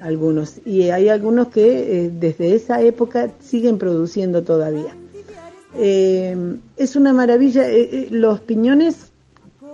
algunos 0.00 0.54
y 0.64 0.88
hay 0.88 1.10
algunos 1.10 1.48
que 1.48 2.06
eh, 2.06 2.10
desde 2.10 2.54
esa 2.54 2.80
época 2.80 3.30
siguen 3.40 3.76
produciendo 3.76 4.42
todavía. 4.42 4.96
Eh, 5.76 6.56
es 6.78 6.96
una 6.96 7.12
maravilla, 7.12 7.66
los 8.10 8.40
piñones 8.40 9.12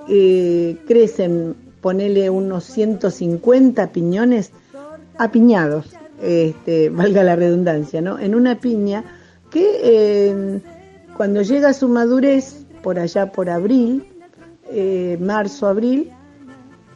crecen, 0.08 1.54
ponele 1.80 2.30
unos 2.30 2.64
150 2.64 3.92
piñones 3.92 4.50
apiñados, 5.18 5.86
este, 6.20 6.88
valga 6.90 7.22
la 7.22 7.36
redundancia, 7.36 8.00
¿no? 8.00 8.18
En 8.18 8.34
una 8.34 8.58
piña 8.58 9.04
que 9.52 10.60
cuando 11.16 11.42
llega 11.42 11.72
su 11.72 11.88
madurez, 11.88 12.64
por 12.82 12.98
allá 12.98 13.32
por 13.32 13.48
abril, 13.48 14.04
eh, 14.70 15.18
marzo, 15.20 15.66
abril, 15.66 16.10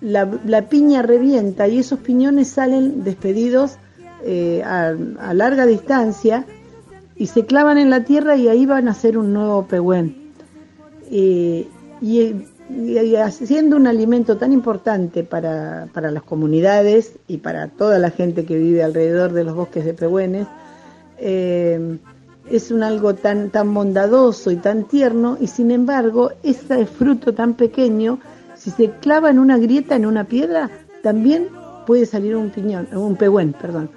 la, 0.00 0.68
piña 0.68 1.02
revienta 1.02 1.66
y 1.66 1.78
esos 1.78 1.98
piñones 2.00 2.48
salen 2.48 3.02
despedidos 3.02 3.78
eh, 4.24 4.62
a, 4.64 4.94
larga 5.34 5.66
distancia 5.66 6.46
y 7.16 7.26
se 7.26 7.46
clavan 7.46 7.78
en 7.78 7.90
la 7.90 8.04
tierra 8.04 8.36
y 8.36 8.48
ahí 8.48 8.66
van 8.66 8.88
a 8.88 8.92
hacer 8.92 9.18
un 9.18 9.32
nuevo 9.32 9.66
pehuen. 9.66 10.16
Eh, 11.10 11.66
y, 12.00 12.34
y 12.70 13.16
haciendo 13.16 13.76
un 13.76 13.86
alimento 13.86 14.36
tan 14.36 14.52
importante 14.52 15.24
para, 15.24 15.88
para 15.92 16.10
las 16.10 16.22
comunidades 16.22 17.14
y 17.26 17.38
para 17.38 17.68
toda 17.68 17.98
la 17.98 18.10
gente 18.10 18.44
que 18.44 18.56
vive 18.56 18.82
alrededor 18.82 19.32
de 19.32 19.44
los 19.44 19.56
bosques 19.56 19.84
de 19.84 19.94
pehuenes, 19.94 20.46
eh, 21.18 21.98
es 22.50 22.70
un 22.70 22.82
algo 22.82 23.14
tan, 23.14 23.50
tan 23.50 23.72
bondadoso 23.72 24.50
y 24.50 24.56
tan 24.56 24.84
tierno 24.84 25.38
y 25.40 25.46
sin 25.46 25.70
embargo 25.70 26.32
ese 26.42 26.86
fruto 26.86 27.34
tan 27.34 27.54
pequeño, 27.54 28.20
si 28.56 28.70
se 28.70 28.90
clava 29.00 29.30
en 29.30 29.38
una 29.38 29.58
grieta, 29.58 29.96
en 29.96 30.06
una 30.06 30.24
piedra, 30.24 30.70
también 31.02 31.48
puede 31.86 32.06
salir 32.06 32.36
un 32.36 32.50
piñón, 32.50 32.88
un 32.94 33.16
pehuen, 33.16 33.52
perdón. 33.52 33.90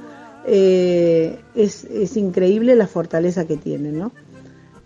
Eh, 0.45 1.39
es, 1.55 1.83
es 1.85 2.17
increíble 2.17 2.75
la 2.75 2.87
fortaleza 2.87 3.45
que 3.45 3.57
tienen, 3.57 3.99
¿no? 3.99 4.11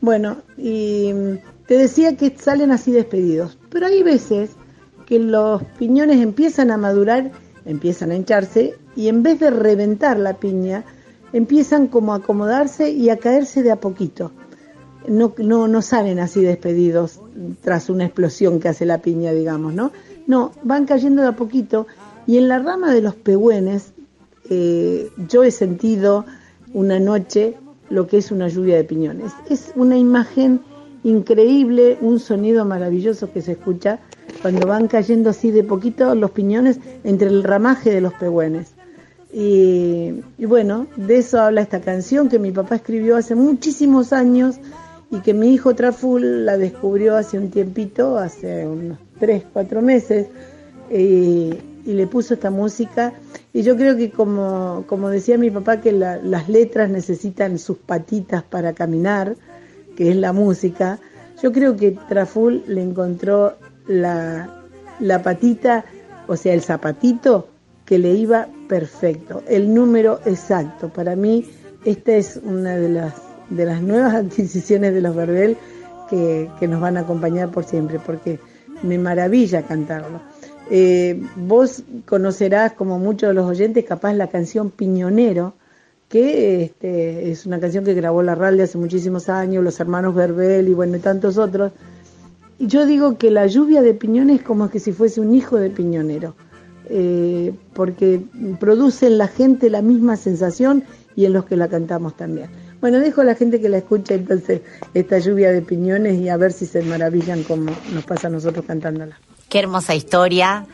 Bueno, 0.01 0.37
y 0.57 1.11
mm, 1.13 1.65
te 1.67 1.77
decía 1.77 2.15
que 2.17 2.35
salen 2.37 2.71
así 2.71 2.91
despedidos, 2.91 3.57
pero 3.69 3.87
hay 3.87 4.03
veces 4.03 4.51
que 5.05 5.19
los 5.19 5.63
piñones 5.77 6.21
empiezan 6.21 6.71
a 6.71 6.77
madurar, 6.77 7.31
empiezan 7.65 8.11
a 8.11 8.15
hincharse 8.15 8.75
y 8.95 9.07
en 9.07 9.23
vez 9.23 9.39
de 9.39 9.49
reventar 9.49 10.17
la 10.17 10.35
piña, 10.35 10.83
empiezan 11.35 11.87
como 11.87 12.13
a 12.13 12.17
acomodarse 12.17 12.91
y 12.91 13.09
a 13.09 13.17
caerse 13.17 13.61
de 13.61 13.69
a 13.69 13.75
poquito. 13.75 14.31
No, 15.07 15.33
no, 15.37 15.67
no 15.67 15.81
salen 15.81 16.17
así 16.19 16.41
despedidos 16.41 17.19
tras 17.61 17.89
una 17.89 18.05
explosión 18.05 18.61
que 18.61 18.69
hace 18.69 18.85
la 18.85 19.01
piña, 19.01 19.33
digamos, 19.33 19.73
¿no? 19.73 19.91
No, 20.27 20.53
van 20.63 20.85
cayendo 20.85 21.21
de 21.21 21.27
a 21.27 21.35
poquito 21.35 21.87
y 22.25 22.37
en 22.37 22.47
la 22.47 22.59
rama 22.59 22.93
de 22.93 23.01
los 23.01 23.15
pehuenes 23.15 23.91
eh, 24.49 25.09
yo 25.27 25.43
he 25.43 25.51
sentido 25.51 26.25
una 26.73 26.99
noche 26.99 27.55
lo 27.89 28.07
que 28.07 28.17
es 28.17 28.31
una 28.31 28.47
lluvia 28.47 28.77
de 28.77 28.85
piñones. 28.85 29.33
Es 29.49 29.73
una 29.75 29.97
imagen 29.97 30.61
increíble, 31.03 31.97
un 31.99 32.19
sonido 32.19 32.63
maravilloso 32.63 33.31
que 33.31 33.41
se 33.41 33.51
escucha 33.51 33.99
cuando 34.41 34.65
van 34.67 34.87
cayendo 34.87 35.31
así 35.31 35.51
de 35.51 35.65
poquito 35.65 36.15
los 36.15 36.31
piñones 36.31 36.79
entre 37.03 37.27
el 37.27 37.43
ramaje 37.43 37.91
de 37.91 37.99
los 37.99 38.13
pehuenes. 38.13 38.74
Y, 39.37 40.23
bueno, 40.45 40.87
de 40.95 41.17
eso 41.17 41.41
habla 41.41 41.59
esta 41.59 41.81
canción 41.81 42.29
que 42.29 42.39
mi 42.39 42.51
papá 42.51 42.75
escribió 42.75 43.17
hace 43.17 43.35
muchísimos 43.35 44.13
años 44.13 44.55
y 45.11 45.19
que 45.19 45.33
mi 45.33 45.53
hijo 45.53 45.75
Traful 45.75 46.45
la 46.45 46.57
descubrió 46.57 47.17
hace 47.17 47.37
un 47.37 47.49
tiempito, 47.49 48.17
hace 48.17 48.65
unos 48.65 48.97
tres, 49.19 49.43
cuatro 49.51 49.81
meses, 49.81 50.27
y, 50.89 51.53
le 51.85 52.07
puso 52.07 52.35
esta 52.35 52.49
música. 52.49 53.11
Y 53.51 53.63
yo 53.63 53.75
creo 53.75 53.97
que 53.97 54.09
como, 54.09 54.85
como 54.87 55.09
decía 55.09 55.37
mi 55.37 55.51
papá, 55.51 55.81
que 55.81 55.91
la- 55.91 56.15
las 56.15 56.47
letras 56.47 56.89
necesitan 56.89 57.59
sus 57.59 57.77
patitas 57.77 58.41
para 58.41 58.71
caminar, 58.71 59.35
que 59.97 60.11
es 60.11 60.15
la 60.15 60.31
música, 60.31 60.97
yo 61.43 61.51
creo 61.51 61.75
que 61.75 61.91
Traful 62.07 62.63
le 62.67 62.81
encontró 62.81 63.57
la, 63.85 64.63
la 65.01 65.21
patita, 65.21 65.83
o 66.25 66.37
sea, 66.37 66.53
el 66.53 66.61
zapatito 66.61 67.49
que 67.85 67.99
le 67.99 68.13
iba 68.13 68.47
perfecto, 68.67 69.43
el 69.47 69.73
número 69.73 70.19
exacto. 70.25 70.89
Para 70.89 71.15
mí, 71.15 71.45
esta 71.85 72.15
es 72.15 72.39
una 72.43 72.75
de 72.75 72.89
las, 72.89 73.13
de 73.49 73.65
las 73.65 73.81
nuevas 73.81 74.13
adquisiciones 74.15 74.93
de 74.93 75.01
los 75.01 75.15
Verbel 75.15 75.57
que, 76.09 76.49
que 76.59 76.67
nos 76.67 76.81
van 76.81 76.97
a 76.97 77.01
acompañar 77.01 77.51
por 77.51 77.63
siempre, 77.63 77.99
porque 77.99 78.39
me 78.83 78.97
maravilla 78.97 79.63
cantarlo. 79.63 80.21
Eh, 80.69 81.21
vos 81.35 81.83
conocerás, 82.05 82.73
como 82.73 82.97
muchos 82.97 83.29
de 83.29 83.33
los 83.35 83.45
oyentes, 83.45 83.85
capaz 83.85 84.13
la 84.13 84.27
canción 84.27 84.71
Piñonero, 84.71 85.53
que 86.09 86.63
este, 86.63 87.31
es 87.31 87.45
una 87.45 87.59
canción 87.59 87.83
que 87.83 87.93
grabó 87.93 88.23
la 88.23 88.35
Ralde 88.35 88.63
hace 88.63 88.77
muchísimos 88.77 89.29
años, 89.29 89.63
los 89.63 89.79
hermanos 89.79 90.15
Verbel 90.15 90.67
y 90.69 90.73
bueno, 90.73 90.97
y 90.97 90.99
tantos 90.99 91.37
otros. 91.37 91.71
Y 92.57 92.67
yo 92.67 92.85
digo 92.85 93.17
que 93.17 93.31
la 93.31 93.47
lluvia 93.47 93.81
de 93.81 93.93
piñones 93.93 94.39
es 94.39 94.45
como 94.45 94.69
que 94.69 94.79
si 94.79 94.91
fuese 94.91 95.19
un 95.19 95.35
hijo 95.35 95.57
de 95.57 95.69
piñonero, 95.69 96.35
eh, 96.89 97.53
porque 97.73 98.21
produce 98.59 99.07
en 99.07 99.17
la 99.17 99.27
gente 99.27 99.69
la 99.69 99.81
misma 99.81 100.17
sensación 100.17 100.83
y 101.15 101.25
en 101.25 101.33
los 101.33 101.45
que 101.45 101.55
la 101.55 101.67
cantamos 101.67 102.15
también. 102.15 102.49
Bueno, 102.81 102.99
dejo 102.99 103.21
a 103.21 103.23
la 103.23 103.35
gente 103.35 103.59
que 103.59 103.69
la 103.69 103.77
escuche 103.77 104.15
entonces 104.15 104.61
esta 104.93 105.17
lluvia 105.17 105.51
de 105.51 105.61
piñones 105.61 106.19
y 106.19 106.29
a 106.29 106.37
ver 106.37 106.51
si 106.51 106.65
se 106.65 106.81
maravillan 106.83 107.43
como 107.43 107.71
nos 107.93 108.05
pasa 108.05 108.27
a 108.27 108.29
nosotros 108.29 108.65
cantándola. 108.65 109.19
Qué 109.49 109.59
hermosa 109.59 109.95
historia, 109.95 110.67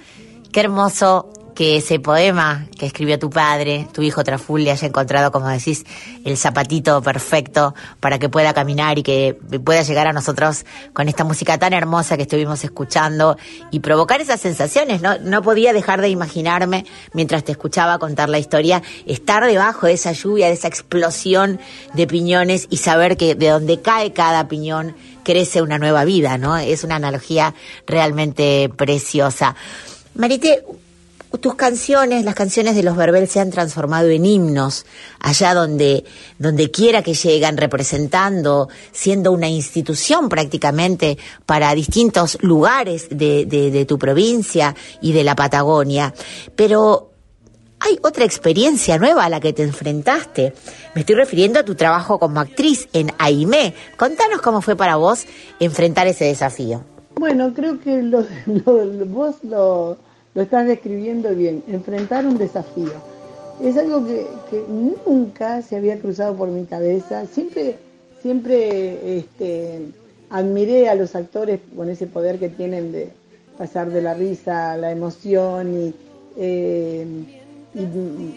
qué 0.52 0.60
hermoso 0.62 1.32
que 1.56 1.78
ese 1.78 2.00
poema 2.00 2.68
que 2.78 2.86
escribió 2.86 3.20
tu 3.20 3.30
padre, 3.30 3.88
tu 3.92 4.02
hijo 4.02 4.24
Traful, 4.24 4.64
le 4.64 4.72
haya 4.72 4.88
encontrado, 4.88 5.32
como 5.32 5.48
decís, 5.50 5.86
el 6.26 6.38
zapatito 6.38 7.02
perfecto 7.02 7.74
para 8.00 8.20
que 8.20 8.30
pueda 8.30 8.54
caminar 8.54 9.00
y 9.00 9.04
que 9.04 9.38
pueda 9.64 9.82
llegar 9.82 10.08
a 10.08 10.14
nosotros 10.14 10.66
con 10.94 11.10
esta 11.10 11.24
música 11.24 11.58
tan 11.58 11.74
hermosa 11.74 12.18
que 12.18 12.24
estuvimos 12.24 12.64
escuchando 12.64 13.38
y 13.72 13.80
provocar 13.80 14.22
esas 14.22 14.40
sensaciones. 14.40 15.02
No, 15.02 15.18
no 15.20 15.42
podía 15.42 15.74
dejar 15.74 16.02
de 16.02 16.10
imaginarme, 16.10 16.86
mientras 17.14 17.44
te 17.44 17.52
escuchaba 17.52 18.00
contar 18.00 18.30
la 18.30 18.40
historia, 18.40 18.82
estar 19.06 19.46
debajo 19.46 19.88
de 19.88 19.94
esa 19.94 20.12
lluvia, 20.12 20.48
de 20.48 20.54
esa 20.54 20.68
explosión 20.68 21.60
de 21.94 22.08
piñones 22.08 22.68
y 22.70 22.78
saber 22.78 23.18
que 23.18 23.36
de 23.36 23.50
donde 23.50 23.82
cae 23.82 24.14
cada 24.14 24.48
piñón 24.48 24.96
crece 25.24 25.62
una 25.62 25.78
nueva 25.78 26.06
vida, 26.06 26.38
¿no? 26.38 26.58
Es 26.58 26.84
una 26.84 26.96
analogía 26.96 27.54
realmente 27.86 28.70
preciosa. 28.76 29.56
Marite, 30.16 30.64
tus 31.40 31.56
canciones, 31.56 32.26
las 32.26 32.36
canciones 32.36 32.76
de 32.76 32.84
los 32.84 32.98
Verbel 32.98 33.28
se 33.28 33.40
han 33.40 33.50
transformado 33.52 34.10
en 34.10 34.26
himnos, 34.26 34.86
allá 35.20 35.54
donde, 35.54 36.04
donde 36.38 36.70
quiera 36.72 37.02
que 37.04 37.14
llegan, 37.14 37.58
representando, 37.58 38.68
siendo 38.92 39.32
una 39.32 39.48
institución 39.48 40.30
prácticamente 40.30 41.18
para 41.46 41.74
distintos 41.74 42.38
lugares 42.42 43.08
de, 43.10 43.46
de, 43.46 43.72
de 43.72 43.86
tu 43.86 43.98
provincia 43.98 44.76
y 45.02 45.14
de 45.14 45.24
la 45.24 45.36
Patagonia. 45.36 46.14
Pero 46.56 47.12
hay 47.80 47.98
otra 48.04 48.26
experiencia 48.26 48.98
nueva 49.00 49.26
a 49.26 49.30
la 49.30 49.40
que 49.40 49.54
te 49.54 49.64
enfrentaste. 49.64 50.54
Me 50.94 51.02
estoy 51.02 51.16
refiriendo 51.16 51.60
a 51.60 51.64
tu 51.66 51.74
trabajo 51.76 52.20
como 52.20 52.40
actriz 52.40 52.88
en 52.94 53.12
AIME. 53.18 53.74
Contanos 53.98 54.42
cómo 54.42 54.62
fue 54.62 54.76
para 54.76 54.98
vos 54.98 55.26
enfrentar 55.60 56.06
ese 56.08 56.26
desafío. 56.26 56.84
Bueno, 57.16 57.54
creo 57.56 57.80
que 57.80 58.02
lo, 58.04 58.26
lo- 58.46 59.06
vos 59.08 59.36
lo, 59.44 59.98
lo 60.34 60.42
estás 60.42 60.66
describiendo 60.68 61.36
bien, 61.36 61.64
enfrentar 61.68 62.26
un 62.26 62.38
desafío. 62.38 62.92
Es 63.62 63.78
algo 63.78 64.06
que, 64.06 64.28
que 64.50 64.64
nunca 64.68 65.62
se 65.62 65.76
había 65.76 66.00
cruzado 66.00 66.36
por 66.36 66.50
mi 66.50 66.66
cabeza. 66.66 67.26
Siempre, 67.26 67.78
siempre 68.22 69.18
este, 69.18 69.82
admiré 70.30 70.90
a 70.90 70.96
los 70.96 71.16
actores 71.16 71.60
con 71.76 71.90
ese 71.90 72.08
poder 72.08 72.40
que 72.40 72.50
tienen 72.50 72.92
de 72.92 73.10
pasar 73.58 73.92
de 73.92 74.02
la 74.02 74.14
risa 74.14 74.72
a 74.72 74.78
la 74.78 74.92
emoción 74.92 75.78
y, 75.78 75.94
eh, 76.38 77.06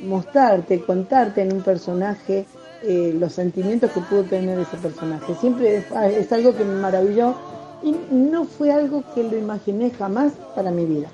mostrarte, 0.04 0.80
contarte 0.80 1.42
en 1.42 1.52
un 1.54 1.62
personaje 1.62 2.44
eh, 2.82 3.14
los 3.18 3.32
sentimientos 3.32 3.90
que 3.90 4.00
pudo 4.00 4.24
tener 4.24 4.58
ese 4.58 4.76
personaje. 4.76 5.34
Siempre 5.40 5.76
es, 5.76 5.84
es 6.18 6.32
algo 6.32 6.54
que 6.54 6.64
me 6.64 6.74
maravilló 6.74 7.34
y 7.82 7.96
no 8.12 8.44
fue 8.44 8.70
algo 8.70 9.02
que 9.14 9.22
lo 9.22 9.36
imaginé 9.36 9.90
jamás 9.90 10.32
para 10.54 10.70
mi 10.70 10.84
vida. 10.84 11.08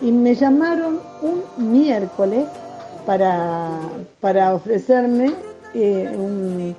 Y 0.00 0.12
me 0.12 0.34
llamaron 0.34 1.00
un 1.22 1.72
miércoles 1.72 2.46
para, 3.04 3.70
para 4.20 4.54
ofrecerme 4.54 5.32
eh, 5.74 6.10
un- 6.16 6.74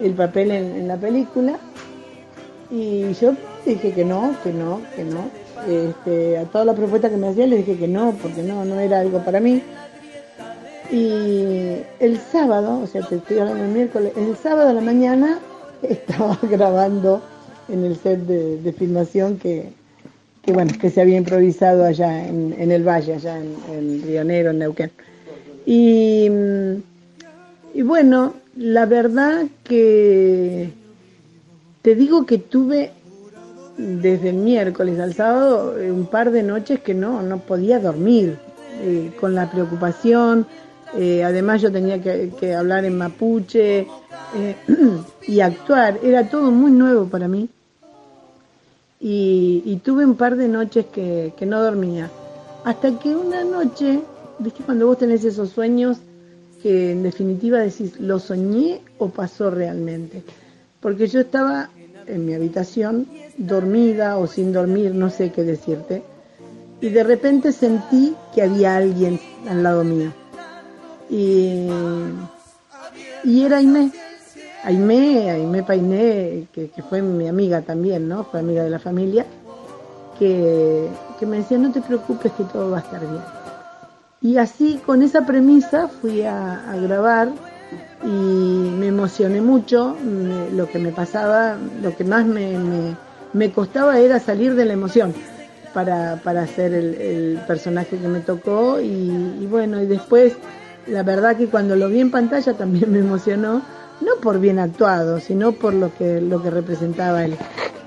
el 0.00 0.12
papel 0.14 0.50
en, 0.50 0.88
la 0.88 0.96
película 0.96 1.58
y 2.70 3.12
yo 3.14 3.32
dije 3.64 3.92
que 3.92 4.04
no, 4.04 4.34
que 4.42 4.52
no, 4.52 4.80
que 4.94 5.04
no. 5.04 5.30
Este, 5.68 6.38
a 6.38 6.44
todas 6.44 6.66
las 6.66 6.76
propuestas 6.76 7.10
que 7.10 7.16
me 7.16 7.28
hacían 7.28 7.50
les 7.50 7.64
dije 7.64 7.78
que 7.78 7.88
no, 7.88 8.12
porque 8.20 8.42
no, 8.42 8.64
no 8.64 8.78
era 8.80 9.00
algo 9.00 9.20
para 9.24 9.40
mí. 9.40 9.62
Y 10.90 11.78
el 12.00 12.18
sábado, 12.32 12.80
o 12.82 12.86
sea, 12.86 13.02
te 13.02 13.16
estoy 13.16 13.38
hablando 13.38 13.64
el 13.64 13.70
miércoles, 13.70 14.12
el 14.16 14.36
sábado 14.36 14.70
a 14.70 14.72
la 14.72 14.80
mañana 14.80 15.38
estaba 15.82 16.38
grabando 16.42 17.22
en 17.68 17.84
el 17.84 17.96
set 17.96 18.20
de 18.20 18.72
filmación 18.72 19.38
que, 19.38 19.72
que, 20.46 20.52
bueno, 20.52 20.72
que 20.80 20.90
se 20.90 21.00
había 21.00 21.16
improvisado 21.16 21.84
allá 21.84 22.26
en, 22.26 22.70
el 22.70 22.86
Valle, 22.86 23.14
allá 23.14 23.36
en, 23.38 23.56
en 23.68 24.02
Río 24.02 24.24
Negro, 24.24 24.50
en 24.52 24.58
Neuquén. 24.60 24.92
Y, 25.66 26.28
y 27.74 27.82
bueno, 27.82 28.34
la 28.56 28.86
verdad 28.86 29.46
que 29.64 30.70
te 31.82 31.94
digo 31.96 32.24
que 32.24 32.38
tuve 32.38 32.92
desde 33.76 34.30
el 34.30 34.36
miércoles 34.36 35.00
al 35.00 35.14
sábado 35.14 35.78
eh, 35.78 35.90
un 35.90 36.06
par 36.06 36.30
de 36.30 36.42
noches 36.44 36.80
que 36.80 36.94
no, 36.94 37.22
no 37.22 37.38
podía 37.38 37.80
dormir 37.80 38.38
eh, 38.80 39.10
con 39.20 39.34
la 39.34 39.50
preocupación. 39.50 40.46
eh, 40.96 41.24
además 41.24 41.60
yo 41.60 41.72
tenía 41.72 42.00
que, 42.00 42.30
que 42.38 42.54
hablar 42.54 42.84
en 42.84 42.96
mapuche 42.96 43.88
y 45.26 45.40
actuar. 45.40 45.98
Era 46.04 46.28
todo 46.30 46.52
muy 46.52 46.70
nuevo 46.70 47.06
para 47.06 47.26
mí. 47.26 47.48
Y, 48.98 49.62
y 49.64 49.76
tuve 49.76 50.04
un 50.04 50.16
par 50.16 50.36
de 50.36 50.48
noches 50.48 50.86
que, 50.86 51.34
que 51.36 51.46
no 51.46 51.62
dormía. 51.62 52.10
Hasta 52.64 52.98
que 52.98 53.14
una 53.14 53.44
noche, 53.44 54.00
viste 54.38 54.62
cuando 54.64 54.86
vos 54.86 54.98
tenés 54.98 55.24
esos 55.24 55.50
sueños 55.50 55.98
que 56.62 56.92
en 56.92 57.02
definitiva 57.02 57.58
decís, 57.58 58.00
¿lo 58.00 58.18
soñé 58.18 58.80
o 58.98 59.08
pasó 59.08 59.50
realmente? 59.50 60.22
Porque 60.80 61.06
yo 61.06 61.20
estaba 61.20 61.70
en 62.06 62.24
mi 62.24 62.34
habitación, 62.34 63.06
dormida 63.36 64.18
o 64.18 64.26
sin 64.26 64.52
dormir, 64.52 64.94
no 64.94 65.10
sé 65.10 65.30
qué 65.30 65.42
decirte, 65.42 66.02
y 66.80 66.88
de 66.88 67.04
repente 67.04 67.52
sentí 67.52 68.14
que 68.34 68.42
había 68.42 68.76
alguien 68.76 69.20
al 69.48 69.62
lado 69.62 69.84
mío. 69.84 70.12
Y, 71.08 71.68
y 73.24 73.42
era 73.44 73.58
Aimé, 73.58 73.92
Aimé, 74.66 75.30
Aimé 75.30 75.62
Painé, 75.62 76.48
que, 76.52 76.68
fue 76.90 77.00
mi 77.00 77.28
amiga 77.28 77.62
también, 77.62 78.08
¿no? 78.08 78.24
Fue 78.24 78.40
amiga 78.40 78.64
de 78.64 78.70
la 78.70 78.80
familia, 78.80 79.24
que, 80.18 80.88
que 81.20 81.24
me 81.24 81.36
decía, 81.36 81.56
no 81.56 81.70
te 81.70 81.80
preocupes 81.80 82.32
que 82.32 82.42
todo 82.42 82.72
va 82.72 82.78
a 82.78 82.80
estar 82.80 83.00
bien. 83.00 83.22
Y 84.20 84.38
así, 84.38 84.80
con 84.84 85.04
esa 85.04 85.24
premisa, 85.24 85.86
fui 85.86 86.22
a, 86.22 86.74
grabar 86.82 87.28
y 88.02 88.08
me 88.08 88.88
emocioné 88.88 89.40
mucho. 89.40 89.96
lo 90.52 90.68
que 90.68 90.80
me 90.80 90.90
pasaba, 90.90 91.56
lo 91.80 91.96
que 91.96 92.02
más 92.02 92.26
me, 92.26 92.58
me, 93.34 93.52
costaba 93.52 94.00
era 94.00 94.18
salir 94.18 94.56
de 94.56 94.64
la 94.64 94.72
emoción 94.72 95.14
para, 95.74 96.16
para 96.24 96.42
hacer 96.42 96.74
el, 96.74 97.38
personaje 97.46 97.98
que 97.98 98.08
me 98.08 98.18
tocó. 98.18 98.80
Y 98.80 99.46
bueno, 99.48 99.80
y 99.80 99.86
después, 99.86 100.32
la 100.88 101.04
verdad 101.04 101.36
que 101.36 101.46
cuando 101.46 101.76
lo 101.76 101.88
vi 101.88 102.00
en 102.00 102.10
pantalla 102.10 102.52
también 102.54 102.90
me 102.90 102.98
emocionó, 102.98 103.62
no 104.00 104.16
por 104.20 104.40
bien 104.40 104.58
actuado, 104.58 105.20
sino 105.20 105.52
por 105.52 105.74
lo 105.74 105.94
que, 105.94 106.20
lo 106.20 106.42
que 106.42 106.50
representaba 106.50 107.24
el, 107.24 107.36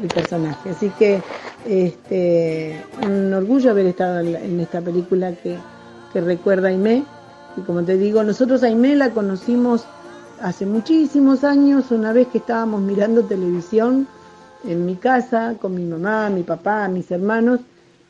el 0.01 0.07
personaje. 0.07 0.71
Así 0.71 0.89
que 0.97 1.21
este, 1.65 2.83
un 3.05 3.33
orgullo 3.33 3.71
haber 3.71 3.87
estado 3.87 4.19
en, 4.19 4.59
esta 4.59 4.81
película 4.81 5.33
que, 5.33 5.57
que 6.13 6.21
recuerda 6.21 6.67
a 6.67 6.71
Aimé. 6.71 7.03
Y 7.57 7.61
como 7.61 7.83
te 7.83 7.97
digo, 7.97 8.23
nosotros 8.23 8.63
a 8.63 8.67
Aimé 8.67 8.95
la 8.95 9.11
conocimos 9.11 9.85
hace 10.41 10.65
muchísimos 10.65 11.43
años, 11.43 11.91
una 11.91 12.13
vez 12.13 12.27
que 12.27 12.37
estábamos 12.37 12.81
mirando 12.81 13.25
televisión 13.25 14.07
en 14.65 14.85
mi 14.85 14.95
casa 14.95 15.55
con 15.61 15.75
mi 15.75 15.83
mamá, 15.83 16.29
mi 16.29 16.43
papá, 16.43 16.87
mis 16.87 17.11
hermanos, 17.11 17.59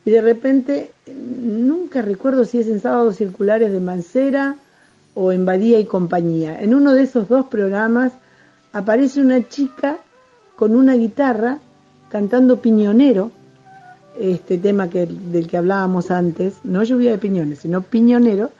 y 0.04 0.10
de 0.10 0.22
repente, 0.22 0.92
nunca 1.06 2.02
recuerdo 2.02 2.44
si 2.44 2.58
es 2.58 2.68
en 2.68 2.80
Sábados 2.80 3.16
Circulares 3.16 3.72
de 3.72 3.80
Mancera 3.80 4.56
o 5.20 5.32
en 5.32 5.44
Badía 5.44 5.78
y 5.78 5.84
Compañía. 5.84 6.62
En 6.62 6.74
uno 6.74 6.94
de 6.94 7.02
esos 7.02 7.28
dos 7.28 7.44
programas 7.44 8.12
aparece 8.72 9.20
una 9.20 9.46
chica 9.46 9.98
con 10.56 10.74
una 10.74 10.94
guitarra 10.94 11.58
cantando 12.08 12.62
Piñonero, 12.62 13.30
este 14.18 14.56
tema 14.56 14.88
que, 14.88 15.04
del 15.04 15.46
que 15.46 15.58
hablábamos 15.58 16.10
antes, 16.10 16.54
no 16.64 16.82
lluvia 16.84 17.10
de 17.10 17.18
piñones, 17.18 17.58
sino 17.58 17.82
Piñonero, 17.82 18.50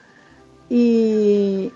y, 0.68 1.72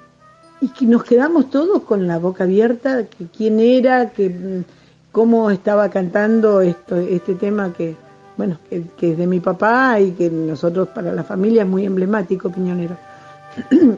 que 0.78 0.86
nos 0.86 1.02
quedamos 1.04 1.48
todos 1.48 1.82
con 1.84 2.06
la 2.06 2.18
boca 2.18 2.44
abierta, 2.44 3.06
que 3.06 3.26
quién 3.34 3.60
era, 3.60 4.10
que 4.10 4.64
cómo 5.12 5.50
estaba 5.50 5.88
cantando 5.88 6.60
esto, 6.60 6.96
este 6.96 7.34
tema 7.36 7.72
que, 7.72 7.96
bueno, 8.36 8.58
que 8.68 9.12
es 9.12 9.16
de 9.16 9.26
mi 9.26 9.40
papá 9.40 9.98
y 9.98 10.10
que 10.10 10.28
nosotros 10.28 10.88
para 10.88 11.10
la 11.12 11.24
familia 11.24 11.62
es 11.62 11.68
muy 11.68 11.86
emblemático, 11.86 12.50
Piñonero. 12.50 13.13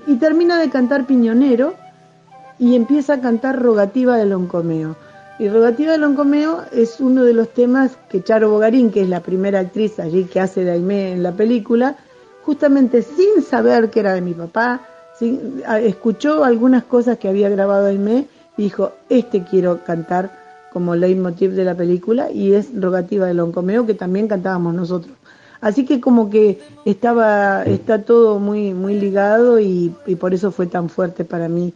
Y 0.07 0.17
termina 0.17 0.59
de 0.59 0.71
cantar 0.71 1.07
Piñonero 1.07 1.75
y 2.59 2.75
empieza 2.75 3.15
a 3.15 3.21
cantar 3.21 3.61
Rogativa 3.61 4.17
de 4.17 4.27
Loncomeo. 4.27 4.97
Y 5.39 5.49
Rogativa 5.49 5.93
de 5.93 5.99
Loncomeo 5.99 6.63
es 6.73 6.99
uno 7.01 7.25
de 7.25 7.35
los 7.35 7.51
temas 7.51 7.99
que 8.09 8.23
Charo 8.23 8.51
Bogarín, 8.51 8.91
que 8.91 9.03
es 9.03 9.09
la 9.09 9.21
primera 9.21 9.61
actriz 9.61 9.99
allí 9.99 10.25
que 10.25 10.41
hace 10.41 10.65
de 10.65 10.73
Aimé 10.73 11.13
en 11.13 11.23
la 11.23 11.33
película, 11.33 11.97
justamente 12.45 13.03
sin 13.03 13.43
saber 13.43 13.91
que 13.91 14.01
era 14.01 14.15
de 14.15 14.23
mi 14.23 14.33
papá, 14.33 14.81
escuchó 15.83 16.45
algunas 16.45 16.85
cosas 16.85 17.19
que 17.19 17.29
había 17.29 17.49
grabado 17.49 17.87
Aimé 17.87 18.27
y 18.57 18.63
dijo, 18.63 18.93
este 19.09 19.45
quiero 19.45 19.85
cantar 19.85 20.31
como 20.73 20.95
leitmotiv 20.95 21.53
de 21.53 21.65
la 21.65 21.75
película 21.75 22.31
y 22.31 22.53
es 22.53 22.69
Rogativa 22.75 23.27
de 23.27 23.35
Loncomeo 23.35 23.87
que 23.87 23.95
también 23.95 24.29
cantábamos 24.29 24.75
nosotros. 24.75 25.16
Así 25.61 25.85
que 25.85 26.01
como 26.01 26.31
que 26.31 26.61
estaba, 26.85 27.63
está 27.65 28.03
todo 28.03 28.39
muy, 28.39 28.75
muy 28.75 28.95
ligado 28.95 29.59
y, 29.61 29.95
y 30.07 30.15
por 30.17 30.35
eso 30.35 30.53
fue 30.53 30.67
tan 30.67 30.89
fuerte 30.89 31.25
para 31.25 31.49
mí 31.49 31.73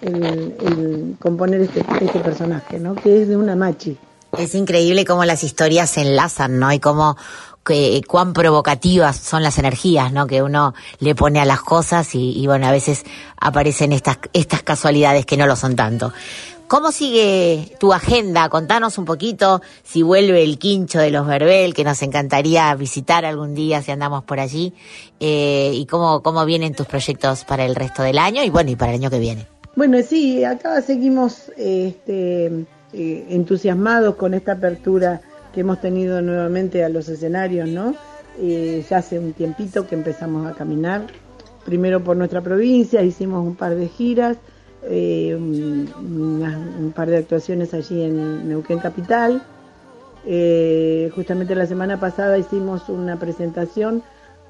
el, 0.00 1.16
componer 1.20 1.60
este, 1.62 1.84
este 2.00 2.20
personaje, 2.20 2.78
¿no? 2.78 2.94
Que 2.94 3.22
es 3.22 3.28
de 3.28 3.36
una 3.36 3.56
machi. 3.56 3.96
Es 4.38 4.54
increíble 4.54 5.04
cómo 5.04 5.24
las 5.24 5.44
historias 5.44 5.90
se 5.90 6.02
enlazan, 6.02 6.58
¿no? 6.58 6.72
Y 6.72 6.80
cómo 6.80 7.16
que, 7.64 8.02
cuán 8.06 8.32
provocativas 8.32 9.16
son 9.16 9.42
las 9.42 9.58
energías, 9.58 10.12
¿no? 10.12 10.26
Que 10.26 10.42
uno 10.42 10.74
le 10.98 11.14
pone 11.14 11.40
a 11.40 11.44
las 11.44 11.60
cosas 11.60 12.14
y, 12.14 12.32
y, 12.32 12.46
bueno, 12.46 12.66
a 12.66 12.72
veces 12.72 13.04
aparecen 13.38 13.92
estas, 13.92 14.18
estas 14.32 14.62
casualidades 14.62 15.24
que 15.24 15.36
no 15.36 15.46
lo 15.46 15.56
son 15.56 15.76
tanto. 15.76 16.12
¿Cómo 16.66 16.92
sigue 16.92 17.76
tu 17.78 17.92
agenda? 17.92 18.48
Contanos 18.48 18.96
un 18.96 19.04
poquito 19.04 19.60
si 19.82 20.02
vuelve 20.02 20.42
el 20.42 20.58
quincho 20.58 20.98
de 20.98 21.10
los 21.10 21.26
Verbel, 21.26 21.74
que 21.74 21.84
nos 21.84 22.00
encantaría 22.02 22.74
visitar 22.74 23.26
algún 23.26 23.54
día 23.54 23.82
si 23.82 23.90
andamos 23.90 24.24
por 24.24 24.40
allí, 24.40 24.72
eh, 25.20 25.72
y 25.74 25.84
cómo, 25.84 26.22
cómo 26.22 26.44
vienen 26.46 26.74
tus 26.74 26.86
proyectos 26.86 27.44
para 27.44 27.66
el 27.66 27.74
resto 27.74 28.02
del 28.02 28.18
año 28.18 28.42
y 28.42 28.48
bueno, 28.48 28.70
y 28.70 28.76
para 28.76 28.92
el 28.92 29.00
año 29.00 29.10
que 29.10 29.18
viene. 29.18 29.46
Bueno, 29.76 29.98
sí, 30.02 30.42
acá 30.42 30.80
seguimos 30.80 31.52
este, 31.58 32.46
eh, 32.92 33.26
entusiasmados 33.28 34.14
con 34.14 34.32
esta 34.32 34.52
apertura 34.52 35.20
que 35.52 35.60
hemos 35.60 35.80
tenido 35.80 36.22
nuevamente 36.22 36.82
a 36.82 36.88
los 36.88 37.08
escenarios, 37.08 37.68
¿no? 37.68 37.94
Eh, 38.38 38.84
ya 38.88 38.98
hace 38.98 39.18
un 39.18 39.34
tiempito 39.34 39.86
que 39.86 39.94
empezamos 39.94 40.46
a 40.46 40.54
caminar, 40.54 41.08
primero 41.64 42.02
por 42.02 42.16
nuestra 42.16 42.40
provincia, 42.40 43.02
hicimos 43.02 43.46
un 43.46 43.54
par 43.54 43.74
de 43.76 43.88
giras, 43.88 44.38
eh, 44.88 45.34
un, 45.36 46.92
par 46.94 47.08
de 47.08 47.18
actuaciones 47.18 47.74
allí 47.74 48.02
en 48.02 48.48
Neuquén 48.48 48.78
Capital. 48.78 49.42
Eh, 50.26 51.10
justamente 51.14 51.54
la 51.54 51.66
semana 51.66 52.00
pasada 52.00 52.38
hicimos 52.38 52.88
una 52.88 53.18
presentación 53.18 54.02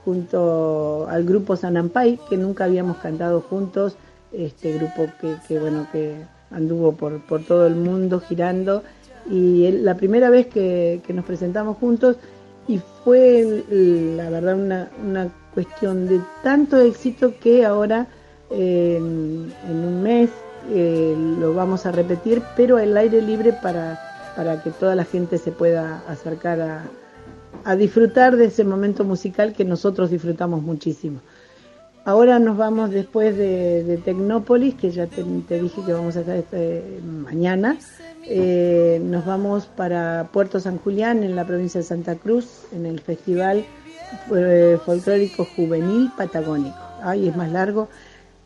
junto 0.05 1.07
al 1.09 1.25
grupo 1.25 1.57
Sanampay, 1.57 2.21
que 2.29 2.37
nunca 2.37 2.65
habíamos 2.65 2.99
cantado 2.99 3.41
juntos, 3.41 3.97
este 4.33 4.75
grupo 4.75 5.09
que, 5.21 5.59
bueno 5.59 5.87
que 5.91 6.17
anduvo 6.51 6.93
por, 6.93 7.21
por 7.27 7.43
todo 7.45 7.67
el 7.67 7.75
mundo 7.75 8.21
girando 8.21 8.83
y 9.31 9.71
la 9.71 9.97
primera 9.97 10.29
vez 10.31 10.47
que, 10.47 11.01
que 11.07 11.13
nos 11.13 11.25
presentamos 11.25 11.79
juntos 11.79 12.17
y 12.69 12.81
fue 13.03 13.65
la 13.71 14.31
verdad 14.31 14.55
una, 14.57 14.91
una 15.05 15.29
cuestión 15.55 16.07
de 16.07 16.21
tanto 16.43 16.81
éxito 16.81 17.35
que 17.41 17.65
ahora 17.65 18.07
en, 18.51 19.53
un 19.69 20.03
mes 20.03 20.31
eh, 20.71 21.15
lo 21.39 21.55
vamos 21.55 21.85
a 21.87 21.93
repetir 21.93 22.43
pero 22.57 22.79
al 22.79 22.97
aire 22.97 23.21
libre 23.21 23.53
para, 23.53 24.01
para 24.37 24.63
que 24.63 24.71
toda 24.71 24.95
la 24.95 25.05
gente 25.05 25.39
se 25.39 25.53
pueda 25.53 26.03
acercar 26.09 26.61
a, 26.61 26.85
a 27.65 27.77
disfrutar 27.77 28.37
de 28.37 28.47
ese 28.47 28.65
momento 28.65 29.05
musical 29.05 29.53
que 29.53 29.65
nosotros 29.65 30.11
disfrutamos 30.11 30.63
muchísimo. 30.63 31.21
Ahora 32.07 32.39
nos 32.39 32.59
vamos 32.59 32.91
después 32.91 33.35
de, 33.35 33.83
de 33.83 33.97
Tecnópolis, 33.97 34.75
que 34.75 34.91
ya 34.91 35.07
te, 35.07 35.25
te 35.49 35.59
dije 35.59 35.81
que 35.87 35.93
vamos 35.95 36.17
a 36.17 36.21
estar 36.21 36.37
este, 36.37 37.01
mañana. 37.03 37.79
Eh, 38.27 39.01
nos 39.03 39.25
vamos 39.25 39.67
para 39.67 40.29
Puerto 40.31 40.61
San 40.61 40.79
Julián, 40.79 41.25
en 41.25 41.35
la 41.35 41.47
provincia 41.47 41.81
de 41.81 41.87
Santa 41.87 42.17
Cruz, 42.17 42.67
en 42.73 42.85
el 42.85 43.01
Festival 43.01 43.65
eh, 44.37 44.79
Folclórico 44.85 45.47
Juvenil 45.57 46.11
Patagónico. 46.15 46.77
Ay, 47.03 47.29
es 47.29 47.37
más 47.37 47.51
largo. 47.51 47.89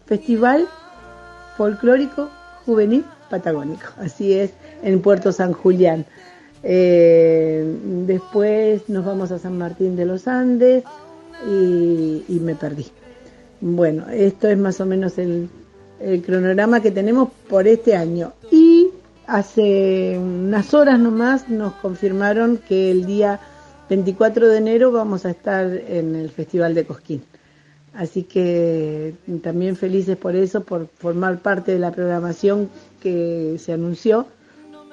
Festival 0.09 0.67
Folclórico 1.57 2.31
Juvenil 2.65 3.05
Patagónico. 3.29 3.89
Así 3.99 4.33
es, 4.33 4.53
en 4.83 5.03
Puerto 5.03 5.33
San 5.33 5.53
Julián. 5.53 6.07
Eh, 6.63 7.65
después 8.07 8.89
nos 8.89 9.05
vamos 9.05 9.31
a 9.31 9.39
San 9.39 9.59
Martín 9.59 9.97
de 9.97 10.07
los 10.07 10.27
Andes 10.27 10.83
y, 11.47 12.41
me 12.41 12.55
perdí. 12.55 12.87
Bueno, 13.61 14.09
esto 14.09 14.49
es 14.49 14.57
más 14.57 14.81
o 14.81 14.87
menos 14.87 15.19
el, 15.19 15.49
el 16.01 16.23
cronograma 16.23 16.81
que 16.81 16.91
tenemos 16.91 17.29
por 17.49 17.69
este 17.69 17.95
año. 17.95 18.33
Y 18.51 18.89
hace 19.27 20.19
unas 20.19 20.73
horas 20.75 20.99
nomás 20.99 21.49
nos 21.49 21.75
confirmaron 21.75 22.59
que 22.59 22.91
el 22.91 23.05
día 23.05 23.41
24 23.91 24.49
de 24.49 24.59
enero 24.59 24.91
vamos 24.91 25.27
a 25.27 25.31
estar 25.31 25.67
en 25.67 26.17
el 26.17 26.31
Festival 26.31 26.75
de 26.75 26.87
Cosquín. 26.87 27.23
Así 27.95 28.23
que 28.23 29.15
también 29.43 29.77
felices 29.77 30.17
por 30.17 30.37
eso, 30.37 30.63
por 30.63 30.89
formar 30.89 31.41
parte 31.41 31.73
de 31.73 31.79
la 31.79 31.91
programación 31.91 32.69
que 33.01 33.57
se 33.59 33.73
anunció 33.73 34.27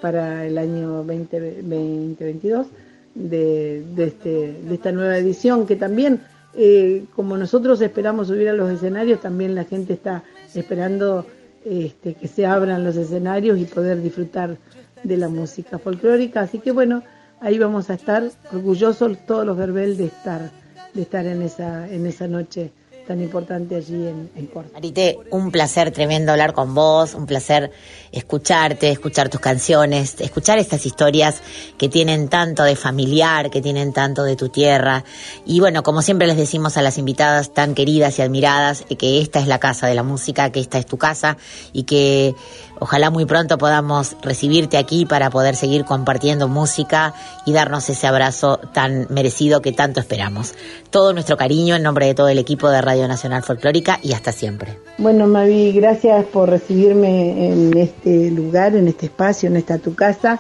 para 0.01 0.45
el 0.45 0.57
año 0.57 1.03
20, 1.03 1.61
2022 1.61 2.67
de, 3.15 3.83
de, 3.95 4.03
este, 4.05 4.53
de 4.53 4.75
esta 4.75 4.91
nueva 4.91 5.17
edición, 5.17 5.65
que 5.65 5.75
también, 5.75 6.21
eh, 6.55 7.05
como 7.15 7.37
nosotros 7.37 7.81
esperamos 7.81 8.27
subir 8.27 8.49
a 8.49 8.53
los 8.53 8.69
escenarios, 8.69 9.21
también 9.21 9.55
la 9.55 9.63
gente 9.63 9.93
está 9.93 10.23
esperando 10.53 11.25
este, 11.63 12.13
que 12.13 12.27
se 12.27 12.45
abran 12.45 12.83
los 12.83 12.95
escenarios 12.95 13.59
y 13.59 13.65
poder 13.65 14.01
disfrutar 14.01 14.57
de 15.03 15.17
la 15.17 15.29
música 15.29 15.79
folclórica. 15.79 16.41
Así 16.41 16.59
que 16.59 16.71
bueno, 16.71 17.03
ahí 17.39 17.57
vamos 17.57 17.89
a 17.89 17.95
estar 17.95 18.29
orgullosos 18.51 19.17
todos 19.25 19.45
los 19.45 19.57
verbel 19.57 19.97
de 19.97 20.05
estar, 20.05 20.51
de 20.93 21.01
estar 21.01 21.25
en 21.25 21.41
esa, 21.41 21.89
en 21.91 22.05
esa 22.05 22.27
noche 22.27 22.71
tan 23.05 23.21
importante 23.21 23.75
allí 23.75 24.07
en, 24.07 24.29
en 24.35 24.47
Córdoba. 24.47 24.73
Marité, 24.73 25.17
un 25.31 25.51
placer 25.51 25.91
tremendo 25.91 26.31
hablar 26.31 26.53
con 26.53 26.73
vos, 26.73 27.13
un 27.13 27.25
placer 27.25 27.71
escucharte, 28.11 28.89
escuchar 28.89 29.29
tus 29.29 29.41
canciones, 29.41 30.15
escuchar 30.19 30.57
estas 30.57 30.85
historias 30.85 31.41
que 31.77 31.89
tienen 31.89 32.29
tanto 32.29 32.63
de 32.63 32.75
familiar, 32.75 33.49
que 33.49 33.61
tienen 33.61 33.93
tanto 33.93 34.23
de 34.23 34.35
tu 34.35 34.49
tierra. 34.49 35.03
Y 35.45 35.59
bueno, 35.59 35.83
como 35.83 36.01
siempre 36.01 36.27
les 36.27 36.37
decimos 36.37 36.77
a 36.77 36.81
las 36.81 36.97
invitadas 36.97 37.53
tan 37.53 37.75
queridas 37.75 38.17
y 38.19 38.21
admiradas, 38.21 38.85
que 38.97 39.21
esta 39.21 39.39
es 39.39 39.47
la 39.47 39.59
casa 39.59 39.87
de 39.87 39.95
la 39.95 40.03
música, 40.03 40.51
que 40.51 40.59
esta 40.59 40.77
es 40.77 40.85
tu 40.85 40.97
casa 40.97 41.37
y 41.73 41.83
que 41.83 42.33
ojalá 42.79 43.09
muy 43.09 43.25
pronto 43.25 43.57
podamos 43.57 44.15
recibirte 44.21 44.77
aquí 44.77 45.05
para 45.05 45.29
poder 45.29 45.55
seguir 45.55 45.85
compartiendo 45.85 46.47
música 46.47 47.13
y 47.45 47.53
darnos 47.53 47.89
ese 47.89 48.07
abrazo 48.07 48.57
tan 48.73 49.07
merecido 49.09 49.61
que 49.61 49.71
tanto 49.71 49.99
esperamos. 49.99 50.53
Todo 50.89 51.13
nuestro 51.13 51.37
cariño 51.37 51.75
en 51.75 51.83
nombre 51.83 52.05
de 52.07 52.13
todo 52.13 52.29
el 52.29 52.37
equipo 52.37 52.69
de 52.69 52.81
Radio 52.81 53.07
Nacional 53.07 53.43
Folclórica 53.43 53.99
y 54.01 54.13
hasta 54.13 54.31
siempre. 54.31 54.79
Bueno, 54.97 55.27
Mavi, 55.27 55.71
gracias 55.73 56.25
por 56.25 56.49
recibirme 56.49 57.47
en 57.47 57.77
este 57.77 58.31
lugar, 58.31 58.75
en 58.75 58.87
este 58.87 59.07
espacio, 59.07 59.49
en 59.49 59.57
esta 59.57 59.77
tu 59.77 59.95
casa 59.95 60.39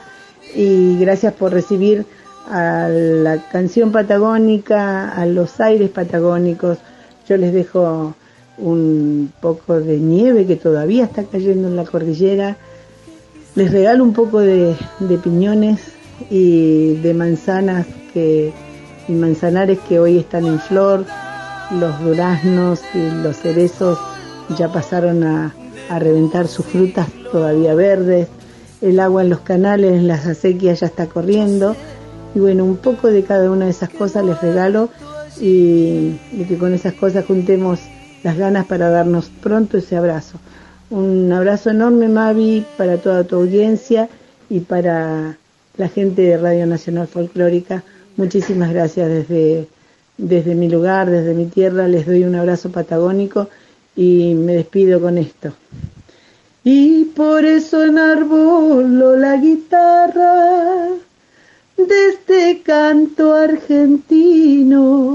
y 0.53 0.97
gracias 0.99 1.33
por 1.33 1.51
recibir 1.51 2.05
a 2.49 2.87
la 2.89 3.37
canción 3.51 3.91
patagónica, 3.91 5.11
a 5.11 5.25
los 5.25 5.59
aires 5.59 5.89
patagónicos. 5.89 6.77
Yo 7.27 7.37
les 7.37 7.53
dejo 7.53 8.13
un 8.57 9.31
poco 9.41 9.79
de 9.79 9.97
nieve 9.97 10.45
que 10.45 10.55
todavía 10.55 11.05
está 11.05 11.23
cayendo 11.23 11.67
en 11.67 11.75
la 11.75 11.85
cordillera. 11.85 12.57
Les 13.55 13.71
regalo 13.71 14.03
un 14.03 14.13
poco 14.13 14.39
de, 14.39 14.75
piñones 15.23 15.81
y 16.29 16.95
de 16.95 17.13
manzanas 17.13 17.87
que, 18.13 18.53
y 19.07 19.11
manzanares 19.11 19.79
que 19.87 19.99
hoy 19.99 20.17
están 20.17 20.45
en 20.45 20.59
flor. 20.59 21.05
Los 21.79 21.99
duraznos 22.01 22.81
y 22.93 23.23
los 23.23 23.37
cerezos 23.37 23.97
ya 24.57 24.71
pasaron 24.71 25.23
a, 25.23 25.55
a 25.89 25.99
reventar 25.99 26.47
sus 26.47 26.65
frutas 26.65 27.07
todavía 27.31 27.73
verdes. 27.75 28.27
El 28.81 28.99
agua 28.99 29.23
en 29.23 29.29
los 29.29 29.39
canales, 29.39 29.93
en 29.93 30.07
las 30.07 30.27
acequias 30.27 30.81
ya 30.81 30.87
está 30.87 31.07
corriendo. 31.07 31.75
Y 32.35 32.39
bueno, 32.39 32.65
un 32.65 32.77
poco 32.77 33.07
de 33.07 33.23
cada 33.23 33.49
una 33.49 33.65
de 33.65 33.71
esas 33.71 33.89
cosas 33.89 34.25
les 34.25 34.39
regalo 34.41 34.89
y, 35.39 36.19
y 36.33 36.45
que 36.47 36.57
con 36.57 36.73
esas 36.73 36.93
cosas 36.93 37.25
juntemos 37.25 37.79
las 38.25 38.37
ganas 38.39 38.65
para 38.65 38.89
darnos 38.89 39.29
pronto 39.39 39.77
ese 39.77 39.95
abrazo. 39.95 40.39
Un 40.89 41.31
abrazo 41.31 41.69
enorme, 41.69 42.07
Mavi, 42.07 42.65
para 42.75 42.97
toda 42.97 43.23
tu 43.23 43.35
audiencia 43.35 44.09
y 44.49 44.61
para 44.61 45.37
la 45.77 45.87
gente 45.89 46.23
de 46.23 46.37
Radio 46.37 46.65
Nacional 46.65 47.07
Folclórica. 47.07 47.83
Muchísimas 48.17 48.73
gracias 48.73 49.09
desde, 49.09 49.67
desde 50.17 50.55
mi 50.55 50.67
lugar, 50.69 51.07
desde 51.07 51.35
mi 51.35 51.45
tierra. 51.45 51.87
Les 51.87 52.07
doy 52.07 52.23
un 52.23 52.33
abrazo 52.33 52.71
patagónico 52.71 53.47
y 53.95 54.33
me 54.33 54.55
despido 54.55 54.99
con 54.99 55.19
esto. 55.19 55.53
Y 56.63 57.03
por 57.15 57.45
eso 57.45 57.85
enarbolo 57.85 59.15
la 59.17 59.37
guitarra 59.37 60.87
de 61.77 62.07
este 62.09 62.63
canto 62.63 63.35
argentino 63.35 65.05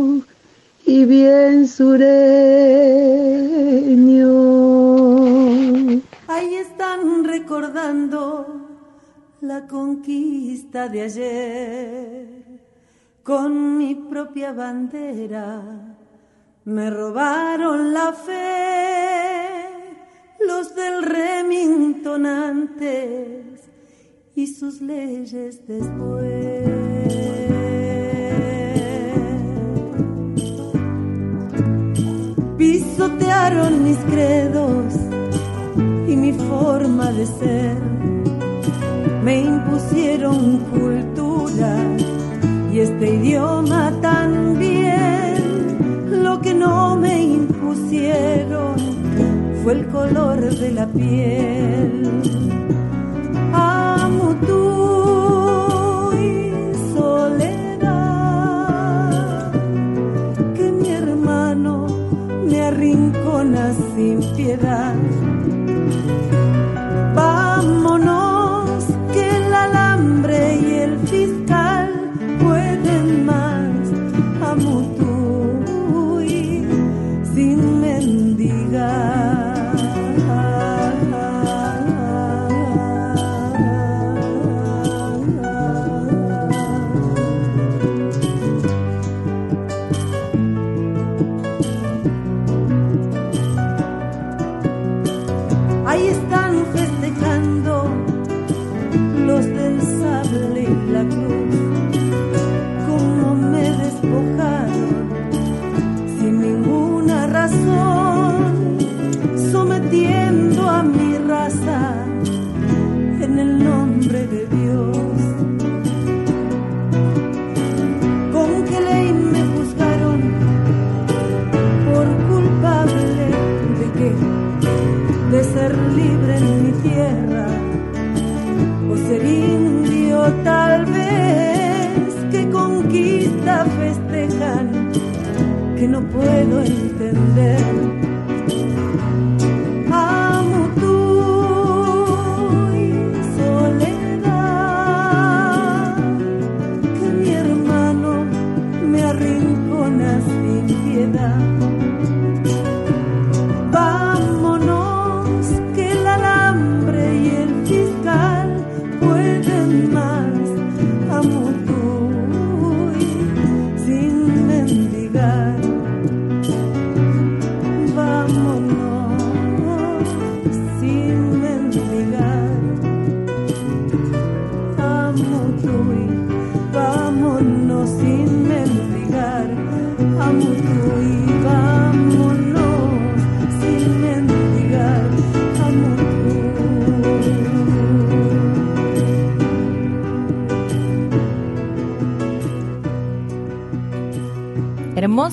y 0.90 1.04
bien 1.04 1.68
sureño. 1.68 2.08
Ahí 6.26 6.54
están 6.56 7.22
recordando 7.22 8.68
la 9.40 9.68
conquista 9.68 10.88
de 10.88 11.02
ayer. 11.02 12.26
Con 13.22 13.78
mi 13.78 13.94
propia 13.94 14.52
bandera 14.52 15.62
me 16.64 16.90
robaron 16.90 17.92
la 17.92 18.12
fe 18.12 19.68
los 20.44 20.74
del 20.74 21.04
Remington 21.04 22.26
antes 22.26 23.70
y 24.34 24.48
sus 24.48 24.80
leyes 24.80 25.64
después. 25.68 26.89
Pisotearon 32.60 33.84
mis 33.84 33.96
credos 34.10 34.92
y 36.06 36.14
mi 36.14 36.34
forma 36.34 37.10
de 37.10 37.24
ser. 37.24 37.78
Me 39.24 39.40
impusieron 39.40 40.58
cultura 40.70 41.74
y 42.70 42.80
este 42.80 43.14
idioma 43.14 43.90
también. 44.02 45.36
Lo 46.22 46.38
que 46.42 46.52
no 46.52 46.96
me 46.96 47.22
impusieron 47.22 48.74
fue 49.62 49.72
el 49.72 49.86
color 49.86 50.54
de 50.54 50.70
la 50.70 50.86
piel. 50.86 52.10
Amo 53.54 54.36
tu 54.46 54.79
sin 63.94 64.20
piedad. 64.36 64.99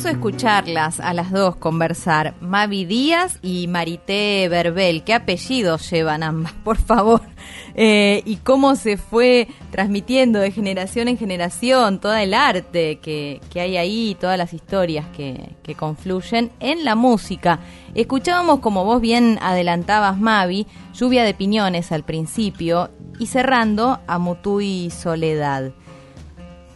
Escucharlas 0.06 1.00
a 1.00 1.14
las 1.14 1.32
dos 1.32 1.56
conversar. 1.56 2.36
Mavi 2.40 2.86
Díaz 2.86 3.40
y 3.42 3.68
Marité 3.68 4.48
Verbel. 4.48 5.04
¿Qué 5.04 5.14
apellidos 5.14 5.90
llevan 5.90 6.24
ambas, 6.24 6.54
por 6.64 6.78
favor? 6.78 7.22
Eh, 7.74 8.22
y 8.26 8.38
cómo 8.38 8.76
se 8.76 8.98
fue 8.98 9.48
transmitiendo 9.72 10.40
de 10.40 10.52
generación 10.52 11.08
en 11.08 11.18
generación 11.18 12.00
todo 12.00 12.16
el 12.16 12.34
arte 12.34 13.00
que, 13.00 13.42
que 13.52 13.60
hay 13.60 13.76
ahí, 13.76 14.16
todas 14.20 14.38
las 14.38 14.54
historias 14.54 15.06
que, 15.16 15.56
que 15.64 15.76
confluyen 15.76 16.52
en 16.60 16.86
la 16.86 16.96
música. 16.96 17.60
Escuchábamos, 17.96 18.60
como 18.60 18.86
vos 18.86 19.02
bien 19.02 19.40
adelantabas, 19.42 20.18
Mavi, 20.18 20.68
lluvia 20.94 21.24
de 21.24 21.34
piñones 21.34 21.92
al 21.92 22.04
principio 22.04 22.92
y 23.20 23.26
cerrando 23.28 24.00
a 24.08 24.20
Mutuy 24.20 24.90
Soledad. 24.92 25.72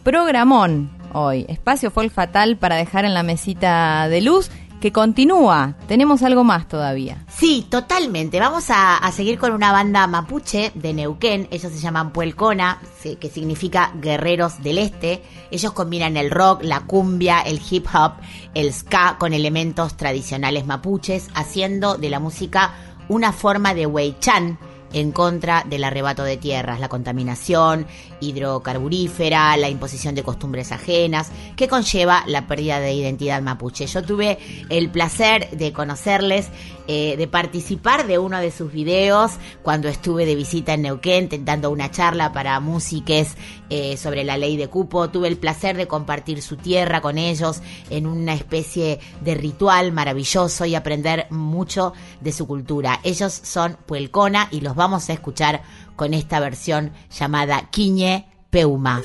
Programón 0.02 1.01
hoy. 1.14 1.44
Espacio 1.48 1.90
fue 1.90 2.04
el 2.04 2.10
fatal 2.10 2.56
para 2.56 2.76
dejar 2.76 3.04
en 3.04 3.14
la 3.14 3.22
mesita 3.22 4.08
de 4.08 4.20
luz 4.20 4.50
que 4.82 4.90
continúa. 4.90 5.76
Tenemos 5.86 6.24
algo 6.24 6.42
más 6.42 6.66
todavía. 6.66 7.24
Sí, 7.28 7.64
totalmente. 7.70 8.40
Vamos 8.40 8.64
a, 8.68 9.00
seguir 9.12 9.38
con 9.38 9.52
una 9.52 9.70
banda 9.70 10.08
mapuche 10.08 10.72
de 10.74 10.92
Neuquén. 10.92 11.46
Ellos 11.52 11.72
se 11.72 11.78
llaman 11.78 12.12
Puelcona, 12.12 12.80
que 13.20 13.30
significa 13.30 13.92
Guerreros 13.94 14.60
del 14.60 14.78
Este. 14.78 15.22
Ellos 15.52 15.72
combinan 15.72 16.16
el 16.16 16.32
rock, 16.32 16.64
la 16.64 16.80
cumbia, 16.80 17.42
el 17.42 17.60
hip 17.70 17.86
hop, 17.94 18.14
el 18.54 18.72
ska 18.72 19.16
con 19.20 19.32
elementos 19.32 19.96
tradicionales 19.96 20.66
mapuches, 20.66 21.28
haciendo 21.32 21.96
de 21.96 22.10
la 22.10 22.18
música 22.18 22.74
una 23.08 23.32
forma 23.32 23.74
de 23.74 23.86
weichan 23.86 24.58
en 24.92 25.12
contra 25.12 25.64
del 25.64 25.84
arrebato 25.84 26.24
de 26.24 26.36
tierras, 26.36 26.80
la 26.80 26.88
contaminación 26.88 27.86
hidrocarburífera, 28.22 29.56
la 29.56 29.68
imposición 29.68 30.14
de 30.14 30.22
costumbres 30.22 30.72
ajenas, 30.72 31.30
que 31.56 31.68
conlleva 31.68 32.24
la 32.26 32.46
pérdida 32.46 32.80
de 32.80 32.94
identidad 32.94 33.42
mapuche. 33.42 33.86
Yo 33.86 34.02
tuve 34.02 34.38
el 34.68 34.90
placer 34.90 35.50
de 35.50 35.72
conocerles, 35.72 36.48
eh, 36.88 37.16
de 37.16 37.28
participar 37.28 38.06
de 38.06 38.18
uno 38.18 38.38
de 38.38 38.50
sus 38.50 38.72
videos 38.72 39.32
cuando 39.62 39.88
estuve 39.88 40.26
de 40.26 40.34
visita 40.34 40.74
en 40.74 40.82
Neuquén, 40.82 41.28
dando 41.44 41.70
una 41.70 41.90
charla 41.90 42.32
para 42.32 42.58
músiques 42.60 43.36
eh, 43.70 43.96
sobre 43.96 44.24
la 44.24 44.36
ley 44.36 44.56
de 44.56 44.68
cupo. 44.68 45.08
Tuve 45.10 45.28
el 45.28 45.36
placer 45.36 45.76
de 45.76 45.86
compartir 45.86 46.42
su 46.42 46.56
tierra 46.56 47.00
con 47.00 47.18
ellos 47.18 47.62
en 47.90 48.06
una 48.06 48.34
especie 48.34 49.00
de 49.20 49.34
ritual 49.34 49.92
maravilloso 49.92 50.64
y 50.64 50.74
aprender 50.74 51.26
mucho 51.30 51.92
de 52.20 52.32
su 52.32 52.46
cultura. 52.46 53.00
Ellos 53.02 53.32
son 53.32 53.76
Puelcona 53.86 54.48
y 54.50 54.60
los 54.60 54.74
vamos 54.74 55.08
a 55.08 55.12
escuchar 55.12 55.62
con 55.96 56.14
esta 56.14 56.40
versión 56.40 56.92
llamada 57.10 57.68
Quiñe 57.70 58.26
Peuma. 58.50 59.02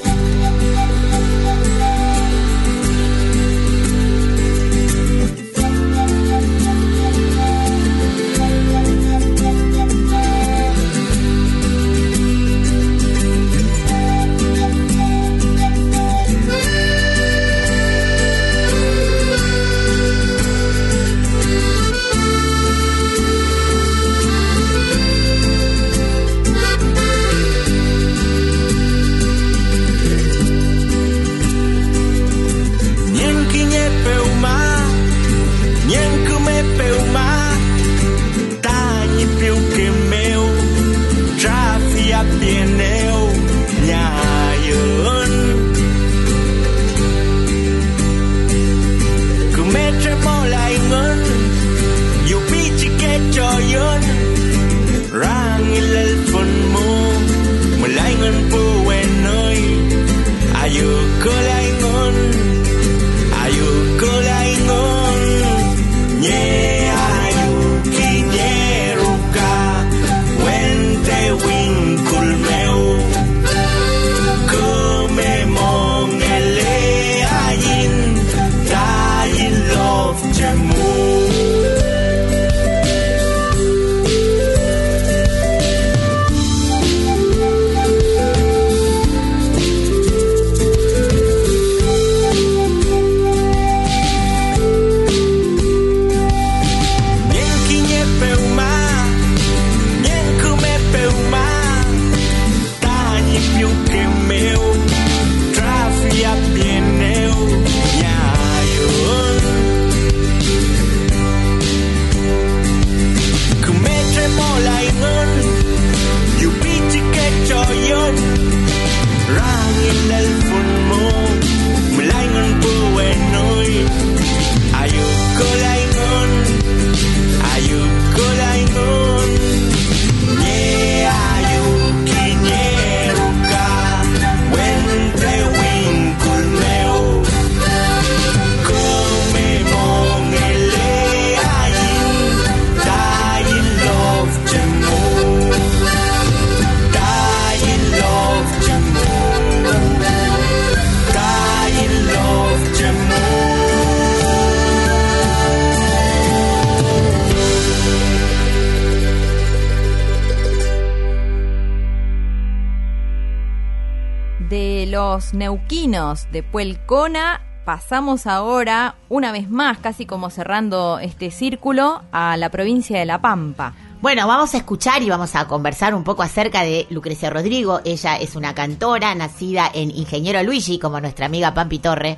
Neuquinos 165.34 166.32
de 166.32 166.44
Puelcona 166.44 167.42
pasamos 167.68 168.28
ahora, 168.28 168.96
una 169.10 169.34
vez 169.34 169.50
más, 169.50 169.78
casi 169.80 170.06
como 170.06 170.30
cerrando 170.30 171.00
este 171.00 171.32
círculo, 171.32 172.02
a 172.14 172.38
la 172.38 172.50
provincia 172.50 172.98
de 172.98 173.06
La 173.06 173.20
Pampa. 173.20 173.74
Bueno, 174.00 174.26
vamos 174.26 174.54
a 174.54 174.58
escuchar 174.58 175.02
y 175.02 175.10
vamos 175.10 175.36
a 175.36 175.50
conversar 175.50 175.94
un 175.94 176.06
poco 176.06 176.24
acerca 176.24 176.62
de 176.62 176.88
Lucrecia 176.90 177.30
Rodrigo. 177.30 177.82
Ella 177.84 178.16
es 178.16 178.38
una 178.38 178.56
cantora 178.56 179.14
nacida 179.16 179.70
en 179.74 179.92
Ingeniero 179.92 180.42
Luigi, 180.44 180.80
como 180.80 181.02
nuestra 181.02 181.26
amiga 181.26 181.54
Pampi 181.54 181.80
Torre, 181.80 182.18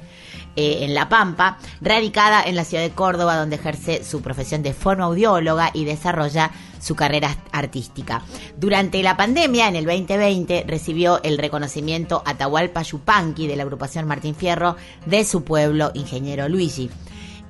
eh, 0.60 0.84
en 0.84 0.94
La 0.94 1.08
Pampa, 1.08 1.58
radicada 1.80 2.44
en 2.44 2.54
la 2.54 2.66
ciudad 2.66 2.84
de 2.84 2.92
Córdoba, 2.92 3.38
donde 3.38 3.56
ejerce 3.56 4.04
su 4.04 4.22
profesión 4.22 4.62
de 4.62 4.74
forma 4.74 5.06
audióloga 5.06 5.72
y 5.74 5.86
desarrolla 5.86 6.52
su 6.82 6.96
carrera 6.96 7.38
artística. 7.54 8.24
Durante 8.58 9.02
la 9.02 9.16
pandemia, 9.16 9.70
en 9.70 9.78
el 9.78 9.86
2020, 9.86 10.66
recibió 10.68 11.24
el 11.24 11.38
reconocimiento 11.38 12.24
Atahualpa 12.26 12.82
Yupanqui 12.82 13.48
de 13.48 13.56
la 13.56 13.64
agrupación 13.64 14.06
Martín 14.06 14.36
Fierro 14.36 14.76
de 15.06 15.24
su 15.24 15.46
pueblo, 15.46 15.92
Ingeniero 15.94 16.50
Luigi 16.50 16.90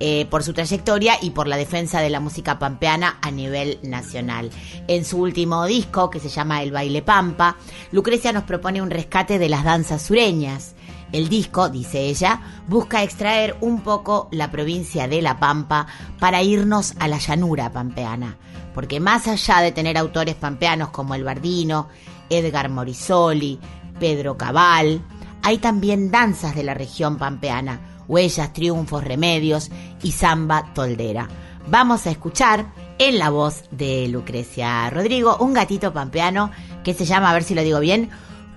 eh, 0.01 0.27
por 0.29 0.43
su 0.43 0.53
trayectoria 0.53 1.17
y 1.21 1.31
por 1.31 1.47
la 1.47 1.57
defensa 1.57 1.99
de 1.99 2.09
la 2.09 2.21
música 2.21 2.57
pampeana 2.57 3.17
a 3.21 3.31
nivel 3.31 3.79
nacional. 3.83 4.49
En 4.87 5.03
su 5.03 5.19
último 5.19 5.65
disco, 5.65 6.09
que 6.09 6.21
se 6.21 6.29
llama 6.29 6.63
El 6.63 6.71
baile 6.71 7.01
pampa, 7.01 7.57
Lucrecia 7.91 8.31
nos 8.31 8.43
propone 8.43 8.81
un 8.81 8.91
rescate 8.91 9.39
de 9.39 9.49
las 9.49 9.65
danzas 9.65 10.03
sureñas. 10.03 10.75
El 11.11 11.27
disco, 11.27 11.69
dice 11.69 12.01
ella, 12.01 12.41
busca 12.67 13.03
extraer 13.03 13.57
un 13.61 13.81
poco 13.81 14.27
la 14.31 14.51
provincia 14.51 15.07
de 15.07 15.21
La 15.21 15.39
Pampa 15.39 15.87
para 16.19 16.43
irnos 16.43 16.93
a 16.99 17.07
la 17.07 17.17
llanura 17.17 17.71
pampeana, 17.71 18.37
porque 18.75 18.99
más 18.99 19.27
allá 19.27 19.61
de 19.61 19.71
tener 19.71 19.97
autores 19.97 20.35
pampeanos 20.35 20.89
como 20.89 21.15
El 21.15 21.23
Bardino, 21.23 21.87
Edgar 22.29 22.69
Morisoli, 22.69 23.59
Pedro 23.99 24.37
Cabal, 24.37 25.01
hay 25.41 25.57
también 25.57 26.11
danzas 26.11 26.55
de 26.55 26.63
la 26.63 26.75
región 26.75 27.17
pampeana, 27.17 28.03
huellas, 28.07 28.53
triunfos, 28.53 29.03
remedios 29.03 29.71
y 30.03 30.11
samba 30.11 30.73
toldera. 30.75 31.27
Vamos 31.67 32.05
a 32.05 32.11
escuchar 32.11 32.67
en 32.99 33.17
la 33.17 33.29
voz 33.29 33.63
de 33.71 34.07
Lucrecia 34.09 34.89
Rodrigo 34.89 35.37
un 35.39 35.53
gatito 35.53 35.93
pampeano 35.93 36.51
que 36.83 36.93
se 36.93 37.05
llama, 37.05 37.29
a 37.29 37.33
ver 37.33 37.43
si 37.43 37.55
lo 37.55 37.63
digo 37.63 37.79
bien, 37.79 38.09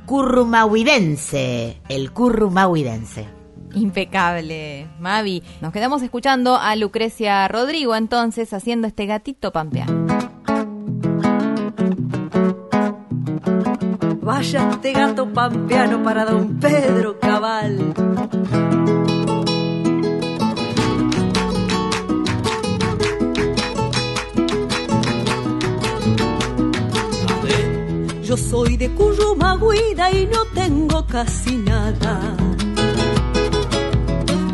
currumahuidense, 0.06 1.80
el 1.88 2.12
currumahuidense. 2.12 3.26
Impecable, 3.74 4.86
Mavi. 4.98 5.42
Nos 5.60 5.72
quedamos 5.72 6.02
escuchando 6.02 6.56
a 6.56 6.76
Lucrecia 6.76 7.48
Rodrigo 7.48 7.94
entonces 7.94 8.52
haciendo 8.52 8.86
este 8.86 9.06
gatito 9.06 9.50
pampeano. 9.52 10.06
Vaya 14.20 14.70
este 14.70 14.92
gato 14.92 15.32
pampeano 15.32 16.02
para 16.02 16.24
don 16.24 16.60
Pedro 16.60 17.18
Cabal. 17.18 17.92
Yo 28.32 28.38
soy 28.38 28.78
de 28.78 28.88
Currumagüida 28.94 30.10
y 30.10 30.26
no 30.26 30.46
tengo 30.54 31.06
casi 31.06 31.54
nada. 31.54 32.34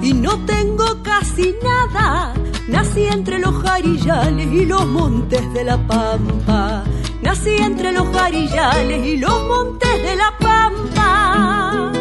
Y 0.03 0.13
no 0.15 0.45
tengo 0.47 1.01
casi 1.05 1.55
nada. 1.63 2.35
Nací 2.67 3.05
entre 3.05 3.39
los 3.39 3.55
jarillales 3.63 4.53
y 4.53 4.67
los 4.67 4.85
montes 4.85 5.53
de 5.53 5.63
la 5.63 5.79
pampa. 5.87 6.83
Nací 7.23 7.51
entre 7.51 7.93
los 7.93 8.09
jarillales 8.09 9.07
y 9.07 9.17
los 9.17 9.45
montes 9.45 10.03
de 10.03 10.17
la 10.17 10.37
pampa. 10.41 11.93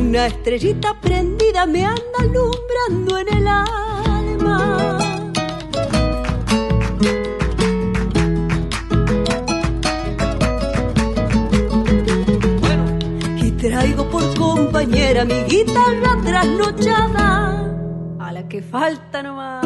Una 0.00 0.28
estrellita 0.28 0.98
prendida 0.98 1.35
me 1.52 1.84
anda 1.84 2.18
alumbrando 2.18 3.18
en 3.18 3.28
el 3.34 3.46
alma. 3.46 4.98
Y 13.38 13.50
traigo 13.52 14.10
por 14.10 14.34
compañera 14.36 15.24
mi 15.24 15.42
guitarra 15.44 16.20
trasnochada. 16.22 17.72
A 18.18 18.32
la 18.32 18.48
que 18.48 18.60
falta 18.60 19.22
nomás. 19.22 19.64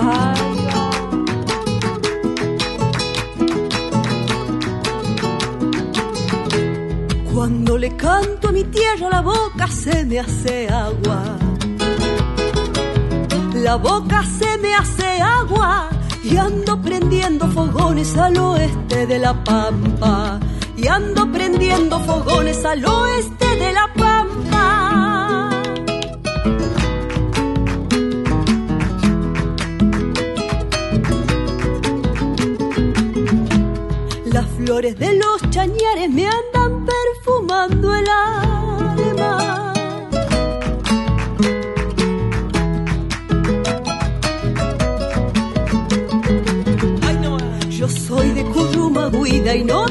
Ay, 0.00 0.57
Cuando 7.68 7.86
le 7.86 7.96
canto 7.96 8.48
a 8.48 8.52
mi 8.52 8.64
tierra 8.64 9.10
la 9.10 9.20
boca 9.20 9.66
se 9.68 10.02
me 10.06 10.18
hace 10.18 10.68
agua. 10.68 11.36
La 13.52 13.76
boca 13.76 14.24
se 14.24 14.56
me 14.56 14.74
hace 14.74 15.20
agua 15.20 15.90
y 16.24 16.38
ando 16.38 16.80
prendiendo 16.80 17.46
fogones 17.48 18.16
al 18.16 18.38
oeste 18.38 19.06
de 19.06 19.18
la 19.18 19.44
pampa. 19.44 20.40
Y 20.78 20.86
ando 20.86 21.30
prendiendo 21.30 22.00
fogones 22.00 22.64
al 22.64 22.82
oeste 22.86 23.46
de 23.56 23.72
la 23.74 23.92
pampa. 23.92 25.50
Las 34.24 34.46
flores 34.56 34.98
de 34.98 35.16
los 35.16 35.50
chañares 35.50 36.08
me 36.08 36.24
andan 36.24 36.57
y 49.54 49.64
no 49.64 49.87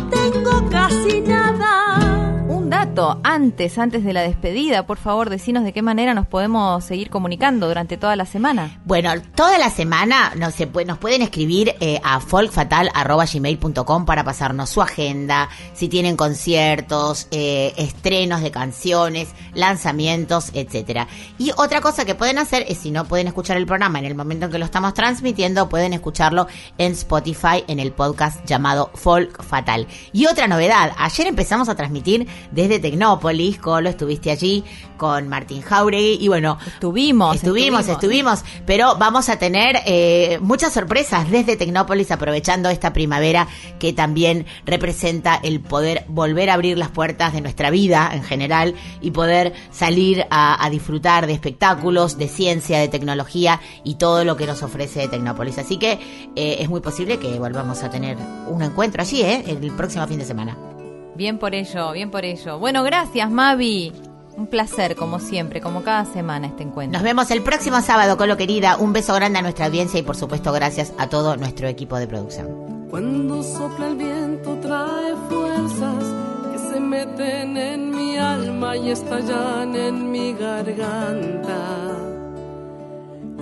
Antes, 3.24 3.78
antes 3.78 4.04
de 4.04 4.12
la 4.12 4.22
despedida, 4.22 4.88
por 4.88 4.98
favor, 4.98 5.30
decinos 5.30 5.64
de 5.64 5.72
qué 5.72 5.84
manera 5.84 6.16
nos 6.16 6.26
podemos 6.26 6.84
seguir 6.84 7.12
comunicando 7.12 7.68
durante 7.68 7.96
toda 7.96 8.16
la 8.16 8.26
semana. 8.26 8.82
Bueno, 8.86 9.12
toda 9.36 9.60
la 9.60 9.70
semana 9.70 10.34
nos, 10.36 10.56
nos 10.86 10.98
pueden 10.98 11.22
escribir 11.22 11.76
eh, 11.80 12.02
a 12.04 12.20
folkfatal.gmail.com 12.20 14.06
para 14.06 14.24
pasarnos 14.24 14.72
su 14.72 14.82
agenda, 14.82 15.48
si 15.74 15.90
tienen 15.90 16.18
conciertos, 16.18 17.28
eh, 17.30 17.74
estrenos 17.78 18.42
de 18.42 18.50
canciones, 18.50 19.30
lanzamientos, 19.54 20.50
etcétera. 20.54 21.08
Y 21.38 21.52
otra 21.56 21.82
cosa 21.82 22.04
que 22.04 22.16
pueden 22.16 22.40
hacer 22.40 22.66
es, 22.68 22.80
si 22.80 22.90
no 22.90 23.06
pueden 23.06 23.28
escuchar 23.28 23.58
el 23.58 23.68
programa 23.68 24.00
en 24.00 24.06
el 24.06 24.16
momento 24.16 24.48
en 24.48 24.52
que 24.52 24.58
lo 24.58 24.66
estamos 24.66 24.96
transmitiendo, 24.96 25.70
pueden 25.70 25.94
escucharlo 25.94 26.48
en 26.80 26.94
Spotify 26.94 27.64
en 27.68 27.80
el 27.80 27.92
podcast 27.92 28.44
llamado 28.46 28.90
Folk 28.96 29.44
Fatal. 29.44 29.86
Y 30.14 30.26
otra 30.26 30.48
novedad, 30.48 30.94
ayer 30.98 31.28
empezamos 31.28 31.70
a 31.70 31.76
transmitir 31.76 32.28
desde 32.52 32.80
Tecnópolis, 32.88 33.58
Colo, 33.58 33.90
estuviste 33.90 34.32
allí 34.32 34.64
con 34.96 35.28
Martín 35.28 35.62
Jauregui 35.62 36.24
y 36.24 36.30
bueno, 36.30 36.58
Estuvimos, 36.76 37.36
estuvimos, 37.36 37.88
estuvimos, 37.90 38.44
pero 38.66 38.96
vamos 38.96 39.28
a 39.28 39.38
tener 39.38 39.82
eh, 39.86 40.40
muchas 40.42 40.74
sorpresas 40.74 41.30
desde 41.30 41.58
Tecnópolis 41.58 42.12
aprovechando 42.12 42.70
esta 42.70 42.94
primavera 42.94 43.48
que 43.78 43.92
también 43.92 44.46
representa 44.66 45.36
el 45.36 45.60
poder 45.60 46.06
volver 46.08 46.50
a 46.50 46.54
abrir 46.54 46.78
las 46.78 46.90
puertas 46.90 47.34
de 47.34 47.42
nuestra 47.42 47.72
vida 47.72 48.10
en 48.14 48.24
general 48.24 48.74
y 49.02 49.12
poder 49.12 49.54
salir 49.70 50.26
a, 50.30 50.64
a 50.64 50.70
disfrutar 50.70 51.28
de 51.28 51.34
espectáculos, 51.34 52.18
de 52.18 52.30
ciencia, 52.30 52.80
de 52.80 52.88
tecnología 52.88 53.60
y 53.84 53.96
todo 53.96 54.24
lo 54.24 54.38
que 54.38 54.48
nos 54.48 54.64
ofrece 54.64 55.10
Tecnópolis. 55.10 55.58
Así 55.58 55.76
que 55.78 56.00
eh, 56.38 56.58
es 56.60 56.70
muy 56.70 56.80
posible 56.80 57.20
que 57.20 57.38
volvamos 57.38 57.84
a 57.84 57.90
tener 57.90 58.18
un 58.48 58.62
encuentro 58.62 59.02
allí, 59.02 59.24
¿eh? 59.24 59.44
El 59.46 59.72
próximo 59.74 60.08
fin 60.08 60.20
de 60.20 60.26
semana. 60.26 60.77
Bien 61.18 61.40
por 61.40 61.56
ello, 61.56 61.92
bien 61.94 62.12
por 62.12 62.26
ello. 62.26 62.60
Bueno, 62.60 62.84
gracias, 62.84 63.32
Mavi. 63.32 63.92
Un 64.38 64.46
placer, 64.46 64.96
como 64.96 65.20
siempre, 65.20 65.62
como 65.62 65.82
cada 65.82 66.06
semana 66.06 66.46
este 66.46 66.62
encuentro. 66.62 66.96
Nos 66.96 67.04
vemos 67.04 67.32
el 67.32 67.42
próximo 67.42 67.82
sábado, 67.82 68.18
Colo 68.18 68.38
querida. 68.38 68.78
Un 68.78 68.94
beso 68.94 69.16
grande 69.16 69.40
a 69.40 69.42
nuestra 69.42 69.66
audiencia 69.66 70.00
y 70.00 70.04
por 70.04 70.16
supuesto 70.16 70.54
gracias 70.54 70.94
a 71.00 71.10
todo 71.10 71.36
nuestro 71.36 71.68
equipo 71.68 71.98
de 71.98 72.06
producción. 72.06 72.88
Cuando 72.92 73.42
sopla 73.42 73.88
el 73.88 73.96
viento 73.96 74.60
trae 74.62 75.16
fuerzas 75.28 76.04
que 76.52 76.60
se 76.72 76.80
meten 76.80 77.58
en 77.58 77.90
mi 77.90 78.16
alma 78.18 78.78
y 78.78 78.92
estallan 78.92 79.76
en 79.76 80.12
mi 80.12 80.34
garganta. 80.34 82.17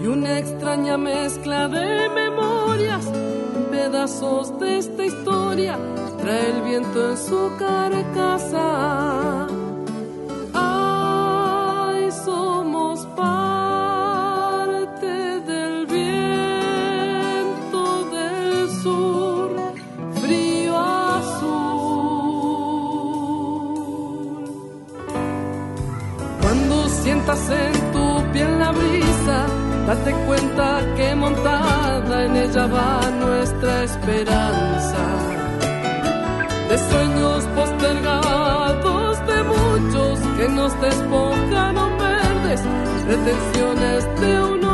Y 0.05 0.07
una 0.07 0.37
extraña 0.37 0.97
mezcla 0.99 1.67
de 1.67 2.07
memorias, 2.09 3.11
pedazos 3.71 4.59
de 4.59 4.77
esta 4.77 5.03
historia, 5.03 5.79
trae 6.21 6.51
el 6.51 6.61
viento 6.61 7.09
en 7.09 7.17
su 7.17 7.51
carcasa. 7.57 9.47
Ay, 10.53 12.11
somos 12.23 13.03
parte 13.15 15.07
del 15.07 15.87
viento 15.87 16.21
del 18.11 18.69
sur, 18.83 19.49
frío 20.21 20.77
azul. 20.77 21.95
Cuando 26.41 26.89
sientas 26.89 27.49
en 27.49 27.84
date 29.87 30.11
cuenta 30.25 30.81
que 30.95 31.15
montada 31.15 32.25
en 32.25 32.35
ella 32.35 32.67
va 32.67 33.11
nuestra 33.11 33.83
esperanza. 33.83 35.03
De 36.69 36.77
sueños 36.77 37.43
postergados 37.55 39.27
de 39.27 39.43
muchos 39.43 40.19
que 40.37 40.49
nos 40.49 40.81
despojaron 40.81 41.97
verdes, 41.97 42.61
pretensiones 43.05 44.21
de 44.21 44.43
unos 44.43 44.64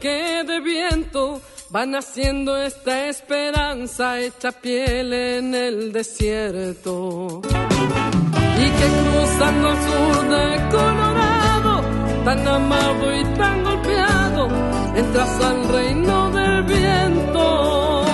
que 0.00 0.42
de 0.44 0.60
viento 0.60 1.40
va 1.74 1.84
naciendo 1.84 2.56
esta 2.56 3.08
esperanza 3.08 4.18
hecha 4.18 4.50
piel 4.50 5.12
en 5.12 5.54
el 5.54 5.92
desierto. 5.92 7.42
Y 8.62 8.66
que 8.78 8.88
cruzando 9.02 9.70
el 9.70 9.76
sur 9.76 10.28
de 10.28 10.68
Colorado, 10.70 11.82
tan 12.24 12.48
amado 12.48 13.14
y 13.14 13.24
tan 13.38 13.62
golpeado, 13.62 14.48
entras 14.96 15.44
al 15.44 15.68
reino 15.68 16.30
del 16.30 16.62
viento. 16.64 18.09